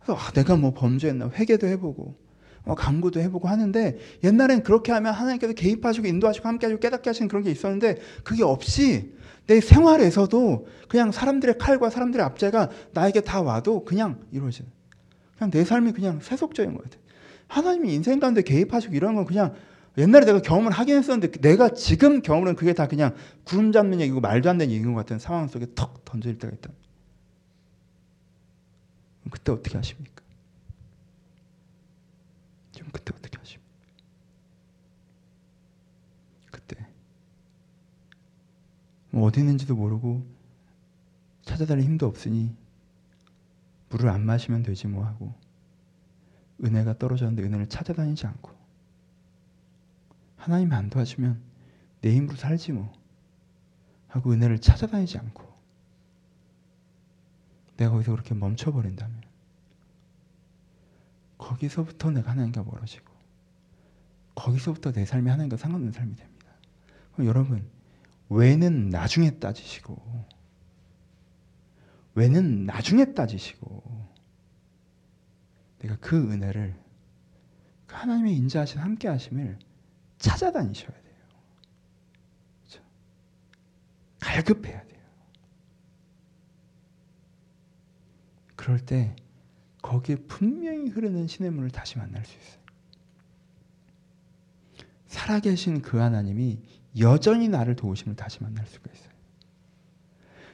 그래서 0.01 0.21
아, 0.21 0.31
내가 0.33 0.57
뭐 0.57 0.73
범죄했나 0.75 1.31
회개도 1.31 1.67
해보고 1.67 2.03
어, 2.03 2.30
강구도 2.65 3.21
해보고 3.21 3.49
하는데 3.49 3.99
옛날엔 4.23 4.63
그렇게 4.63 4.93
하면 4.93 5.13
하나님께서 5.13 5.53
개입하시고 5.55 6.07
인도하시고 6.07 6.47
함께하시고 6.47 6.81
깨닫게 6.81 7.11
하시는 7.11 7.29
그런 7.29 7.43
게 7.43 7.51
있었는데 7.51 7.99
그게 8.23 8.45
없이 8.45 9.13
내 9.47 9.61
생활에서도 9.61 10.67
그냥 10.89 11.11
사람들의 11.11 11.59
칼과 11.59 11.91
사람들의 11.91 12.25
압제가 12.25 12.71
나에게 12.93 13.23
다 13.23 13.43
와도 13.43 13.85
그냥 13.85 14.21
이루어지는 14.31 14.71
그냥 15.37 15.51
내 15.51 15.65
삶이 15.65 15.93
그냥 15.93 16.21
세속적인 16.21 16.75
것 16.75 16.85
같아요. 16.85 17.01
하나님이 17.49 17.95
인생 17.95 18.21
가운데 18.21 18.43
개입하시고 18.43 18.95
이런 18.95 19.17
건 19.17 19.25
그냥 19.25 19.55
옛날에 19.99 20.25
내가 20.25 20.41
경험을 20.41 20.71
하긴 20.71 20.97
했었는데 20.97 21.41
내가 21.41 21.71
지금 21.71 22.23
경험은 22.23 22.55
그게 22.55 22.73
다 22.75 22.87
그냥 22.87 23.15
구름 23.45 23.73
잡는 23.73 24.01
얘기고 24.01 24.21
말도 24.21 24.49
안 24.49 24.59
되는 24.59 24.73
얘기인 24.73 24.95
것 24.95 25.01
같은 25.01 25.19
상황 25.19 25.49
속에 25.49 25.67
턱 25.75 26.05
던질 26.05 26.39
때가 26.39 26.55
있다. 26.55 26.71
그때 29.31 29.53
어떻게 29.53 29.77
하십니까? 29.77 30.23
그때 32.93 33.13
어떻게 33.17 33.39
하십니까? 33.39 33.71
그때 36.51 36.87
뭐 39.11 39.25
어디 39.25 39.41
있는지도 39.41 39.75
모르고 39.75 40.27
찾아다닐 41.43 41.85
힘도 41.85 42.07
없으니 42.07 42.55
물을 43.89 44.09
안 44.09 44.25
마시면 44.25 44.63
되지 44.63 44.87
뭐 44.87 45.05
하고 45.05 45.35
은혜가 46.63 46.99
떨어졌는데 46.99 47.43
은혜를 47.43 47.69
찾아다니지 47.69 48.27
않고 48.27 48.51
하나님 50.37 50.73
안 50.73 50.91
도와주면 50.91 51.41
내 52.01 52.15
힘으로 52.15 52.37
살지 52.37 52.73
뭐 52.73 52.93
하고 54.09 54.33
은혜를 54.33 54.61
찾아다니지 54.61 55.19
않고 55.19 55.51
내가 57.77 57.93
거기서 57.93 58.13
그렇게 58.13 58.35
멈춰버린다면 58.35 59.20
거기서부터 61.41 62.11
내가 62.11 62.31
하나님과 62.31 62.63
멀어지고 62.63 63.11
거기서부터 64.35 64.93
내 64.93 65.05
삶이 65.05 65.29
하나님과 65.29 65.57
상관없는 65.57 65.93
삶이 65.93 66.15
됩니다. 66.15 66.47
그럼 67.13 67.27
여러분 67.27 67.69
왜는 68.29 68.91
나중에 68.91 69.39
따지시고 69.39 70.01
왜는 72.15 72.67
나중에 72.67 73.15
따지시고 73.15 74.09
내가 75.79 75.97
그 75.97 76.17
은혜를 76.31 76.79
그 77.87 77.95
하나님의 77.95 78.37
인자하신 78.37 78.81
함께 78.81 79.09
하심을 79.09 79.59
찾아다니셔야 80.19 80.91
돼요. 80.91 81.17
그렇죠? 82.61 82.83
갈급해야 84.21 84.87
돼요. 84.87 85.01
그럴 88.57 88.79
때 88.79 89.17
거기에 89.83 90.17
분명히 90.29 90.89
흐르는 90.89 91.27
신의 91.27 91.51
물을 91.51 91.71
다시 91.71 91.99
만날 91.99 92.25
수 92.25 92.37
있어요. 92.37 92.61
살아계신 95.07 95.83
그 95.83 95.99
하나님이 95.99 96.59
여전히 96.99 97.49
나를 97.49 97.77
도우심을 97.77 98.17
다시 98.17 98.43
만날 98.43 98.67
수가 98.67 98.91
있어요. 98.93 99.11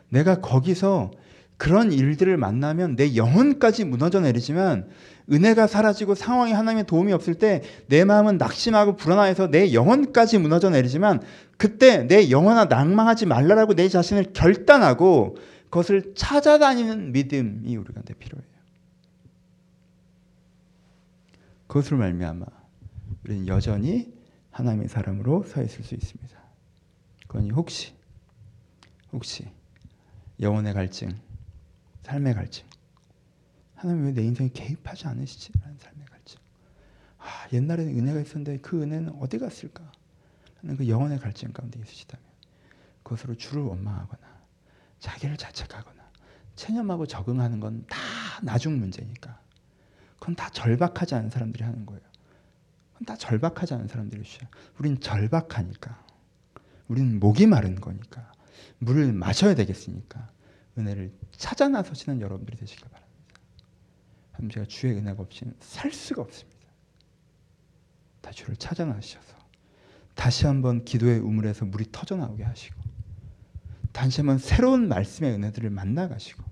내가 0.08 0.40
거기서 0.40 1.10
그런 1.58 1.90
일들을 1.90 2.36
만나면 2.36 2.96
내 2.96 3.16
영혼까지 3.16 3.84
무너져 3.84 4.20
내리지만 4.20 4.88
은혜가 5.32 5.66
사라지고 5.66 6.14
상황이 6.14 6.52
하나님의 6.52 6.84
도움이 6.84 7.12
없을 7.12 7.34
때 7.34 7.62
내 7.88 8.04
마음은 8.04 8.38
낙심하고 8.38 8.96
불안해서 8.96 9.50
내 9.50 9.72
영혼까지 9.72 10.38
무너져 10.38 10.70
내리지만 10.70 11.22
그때 11.56 12.06
내 12.06 12.30
영혼아 12.30 12.66
낭망하지 12.66 13.26
말라라고 13.26 13.74
내 13.74 13.88
자신을 13.88 14.32
결단하고 14.34 15.36
그것을 15.64 16.14
찾아다니는 16.14 17.12
믿음이 17.12 17.76
우리한테 17.76 18.14
필요해요. 18.14 18.55
그것으로 21.76 21.98
말미암아 21.98 22.46
우리는 23.24 23.46
여전히 23.48 24.10
하나님의 24.50 24.88
사람으로 24.88 25.44
서 25.44 25.62
있을 25.62 25.84
수 25.84 25.94
있습니다. 25.94 26.34
그러니 27.28 27.50
혹시 27.50 27.92
혹시 29.12 29.46
영혼의 30.40 30.72
갈증, 30.72 31.10
삶의 32.02 32.32
갈증, 32.34 32.64
하나님 33.74 34.06
왜 34.06 34.12
내 34.12 34.22
인생에 34.22 34.48
개입하지 34.54 35.06
않으시지? 35.08 35.52
라는 35.60 35.76
삶의 35.76 36.06
갈증. 36.06 36.40
아, 37.18 37.46
옛날에는 37.52 37.98
은혜가 37.98 38.20
있었는데 38.20 38.58
그 38.60 38.80
은혜는 38.82 39.10
어디 39.20 39.38
갔을까? 39.38 39.92
하는 40.62 40.76
그 40.78 40.88
영혼의 40.88 41.18
갈증 41.18 41.52
가운데 41.52 41.78
있으시다면 41.80 42.24
그것으로 43.02 43.34
주를 43.34 43.62
원망하거나 43.62 44.26
자기를 45.00 45.36
자책하거나 45.36 46.10
체념하고 46.54 47.04
적응하는 47.06 47.60
건 47.60 47.84
다 47.86 47.98
나중 48.42 48.78
문제니까 48.78 49.38
그건 50.18 50.34
다 50.34 50.48
절박하지 50.50 51.14
않은 51.14 51.30
사람들이 51.30 51.64
하는 51.64 51.86
거예요. 51.86 52.02
그건 52.92 53.06
다 53.06 53.16
절박하지 53.16 53.74
않은 53.74 53.88
사람들이 53.88 54.24
쉬어. 54.24 54.46
우린 54.78 55.00
절박하니까. 55.00 56.04
우리는 56.88 57.20
목이 57.20 57.46
마른 57.46 57.74
거니까. 57.76 58.32
물을 58.78 59.12
마셔야 59.12 59.54
되겠으니까. 59.54 60.30
은혜를 60.78 61.12
찾아 61.32 61.68
나서시는 61.68 62.20
여러분들이 62.20 62.56
되시길 62.56 62.88
바랍니다. 62.88 63.06
하나님 64.32 64.50
제가 64.50 64.66
주의 64.66 64.94
은혜가 64.94 65.22
없이는 65.22 65.54
살 65.60 65.92
수가 65.92 66.22
없습니다. 66.22 66.56
다 68.20 68.30
주를 68.30 68.56
찾아 68.56 68.84
나셔서 68.84 69.36
다시 70.14 70.46
한번 70.46 70.84
기도의 70.84 71.20
우물에서 71.20 71.64
물이 71.64 71.86
터져 71.92 72.16
나오게 72.16 72.42
하시고 72.42 72.76
다시 73.92 74.20
한번 74.20 74.38
새로운 74.38 74.88
말씀의 74.88 75.32
은혜들을 75.32 75.70
만나 75.70 76.08
가시고 76.08 76.42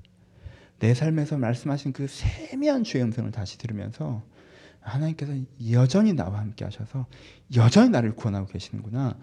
내 0.78 0.94
삶에서 0.94 1.38
말씀하신 1.38 1.92
그 1.92 2.06
세미한 2.06 2.84
주의 2.84 3.02
음성을 3.02 3.30
다시 3.30 3.58
들으면서 3.58 4.22
하나님께서 4.80 5.32
여전히 5.70 6.12
나와 6.12 6.38
함께 6.40 6.64
하셔서 6.64 7.06
여전히 7.56 7.90
나를 7.90 8.14
구원하고 8.14 8.46
계시는구나. 8.46 9.16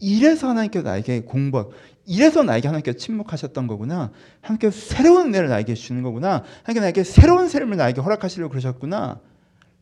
이래서 0.00 0.48
하나님께서 0.48 0.82
나에게 0.88 1.20
공부, 1.20 1.72
이래서 2.04 2.42
나에게 2.42 2.66
하나님께서 2.68 2.98
침묵하셨던 2.98 3.66
거구나. 3.68 4.10
하나님께서 4.40 4.78
새로운 4.78 5.28
은혜를 5.28 5.48
나에게 5.48 5.74
주는 5.74 6.02
거구나. 6.02 6.42
하나님께서 6.64 6.80
나에게 6.80 7.04
새로운 7.04 7.48
삶을 7.48 7.76
나에게 7.76 8.00
허락하시려고 8.00 8.50
그러셨구나. 8.50 9.20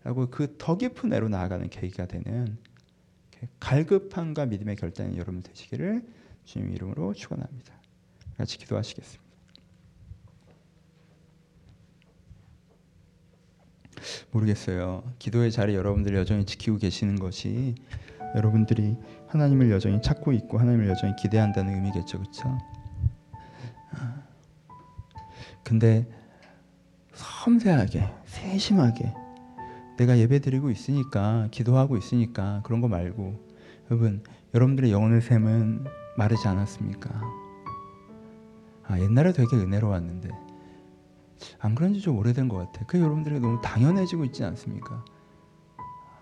라고 0.04 0.28
그 0.30 0.58
더 0.58 0.76
깊은 0.76 1.12
애로 1.12 1.28
나아가는 1.28 1.68
계기가 1.70 2.06
되는 2.06 2.58
갈급함과 3.60 4.46
믿음의 4.46 4.76
결단이 4.76 5.16
여러분 5.16 5.42
되시기를 5.42 6.04
주님 6.44 6.72
이름으로 6.72 7.14
축원합니다. 7.14 7.72
같이 8.36 8.58
기도하시겠습니다. 8.58 9.21
모르겠어요. 14.30 15.02
기도의 15.18 15.52
자리 15.52 15.74
여러분들이 15.74 16.16
여전히 16.16 16.44
지키고 16.44 16.78
계시는 16.78 17.18
것이 17.18 17.74
여러분들이 18.34 18.96
하나님을 19.28 19.70
여전히 19.70 20.00
찾고 20.00 20.32
있고 20.32 20.58
하나님을 20.58 20.88
여전히 20.88 21.14
기대한다는 21.16 21.74
의미겠죠, 21.74 22.18
그렇죠? 22.18 22.58
근데 25.64 26.06
섬세하게, 27.14 28.08
세심하게 28.26 29.14
내가 29.98 30.18
예배드리고 30.18 30.70
있으니까 30.70 31.48
기도하고 31.50 31.96
있으니까 31.96 32.60
그런 32.64 32.80
거 32.80 32.88
말고 32.88 33.38
여러분 33.90 34.22
여러분들의 34.54 34.90
영혼의 34.90 35.20
샘은 35.20 35.84
마르지 36.16 36.48
않았습니까? 36.48 37.10
아 38.84 38.98
옛날에 38.98 39.32
되게 39.32 39.56
은혜로웠는데 39.56 40.28
안 41.58 41.74
그런 41.74 41.94
지 41.94 42.00
좀 42.00 42.18
오래된 42.18 42.48
것 42.48 42.56
같아. 42.58 42.84
그 42.86 42.98
여러분들이 42.98 43.40
너무 43.40 43.60
당연해지고 43.62 44.24
있지 44.26 44.44
않습니까? 44.44 45.04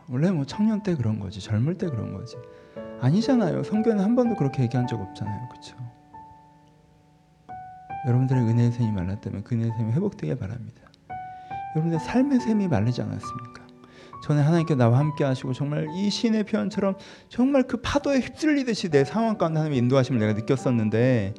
원래 0.09 0.31
뭐 0.31 0.45
청년 0.45 0.83
때 0.83 0.95
그런 0.95 1.19
거지, 1.21 1.41
젊을 1.41 1.79
때 1.79 1.89
그런 1.89 2.13
거지. 2.13 2.37
아니잖아요. 3.01 3.63
성경은 3.63 4.03
한 4.03 4.17
번도 4.17 4.37
그렇게 4.37 4.63
얘기한 4.63 4.87
적 4.87 5.01
없잖아요, 5.01 5.49
그렇죠? 5.49 5.77
여러분들의 8.07 8.43
은혜의 8.43 8.73
샘이 8.73 8.93
말랐다면 8.93 9.45
그 9.45 9.55
은혜의 9.55 9.73
샘이 9.77 9.93
회복되길 9.93 10.37
바랍니다. 10.37 10.83
여러분들 11.75 12.01
삶의 12.01 12.41
샘이 12.41 12.69
말리지 12.69 13.03
않았습니까? 13.03 13.61
전에 14.23 14.43
하나님께 14.43 14.75
나와 14.75 14.99
함께 14.99 15.25
하시고 15.25 15.53
정말 15.53 15.87
이 15.95 16.11
신의 16.11 16.45
표현처럼 16.45 16.97
정말 17.29 17.63
그 17.63 17.79
파도에 17.79 18.21
휩쓸리듯이 18.21 18.91
내 18.91 19.05
상황 19.05 19.39
가운데 19.39 19.59
하나님의 19.59 19.79
인도하심을 19.79 20.21
내가 20.21 20.33
느꼈었는데 20.35 21.35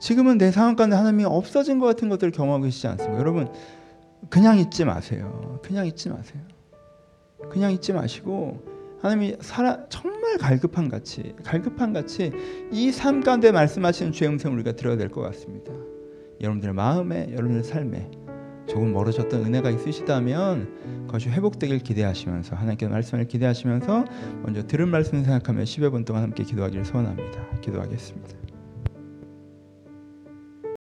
지금은 0.00 0.38
내 0.38 0.50
상황 0.50 0.76
가운데 0.76 0.96
하나님이 0.96 1.24
없어진 1.24 1.78
것 1.78 1.86
같은 1.86 2.08
것들을 2.08 2.32
경험하고 2.32 2.64
계시지 2.64 2.86
않습니까? 2.88 3.18
여러분 3.18 3.48
그냥 4.30 4.58
잊지 4.58 4.84
마세요. 4.84 5.60
그냥 5.62 5.86
잊지 5.86 6.08
마세요. 6.10 6.42
그냥 7.50 7.72
잊지 7.72 7.92
마시고 7.92 8.62
하나님이 9.02 9.36
살아 9.40 9.84
정말 9.90 10.38
갈급한 10.38 10.88
같이 10.88 11.34
갈급한 11.44 11.92
같이 11.92 12.32
이 12.72 12.90
삶 12.90 13.22
가운데 13.22 13.52
말씀하시는 13.52 14.12
주의 14.12 14.30
음성을 14.30 14.56
우리가 14.56 14.72
들어야 14.76 14.96
될 14.96 15.08
것 15.10 15.20
같습니다. 15.22 15.72
여러분들의 16.40 16.74
마음에 16.74 17.28
여러분들의 17.32 17.64
삶에 17.64 18.10
조금 18.66 18.92
멀어졌던 18.94 19.44
은혜가 19.44 19.70
있으시다면 19.70 21.04
그것이 21.06 21.28
회복되길 21.28 21.80
기대하시면서 21.80 22.56
하나님께 22.56 22.88
말씀을 22.88 23.26
기대하시면서 23.26 24.04
먼저 24.42 24.66
들은 24.66 24.88
말씀을 24.88 25.22
생각하며 25.24 25.62
10여 25.64 25.90
분 25.90 26.04
동안 26.06 26.22
함께 26.22 26.42
기도하기를 26.44 26.84
소원합니다. 26.86 27.60
기도하겠습니다. 27.60 28.53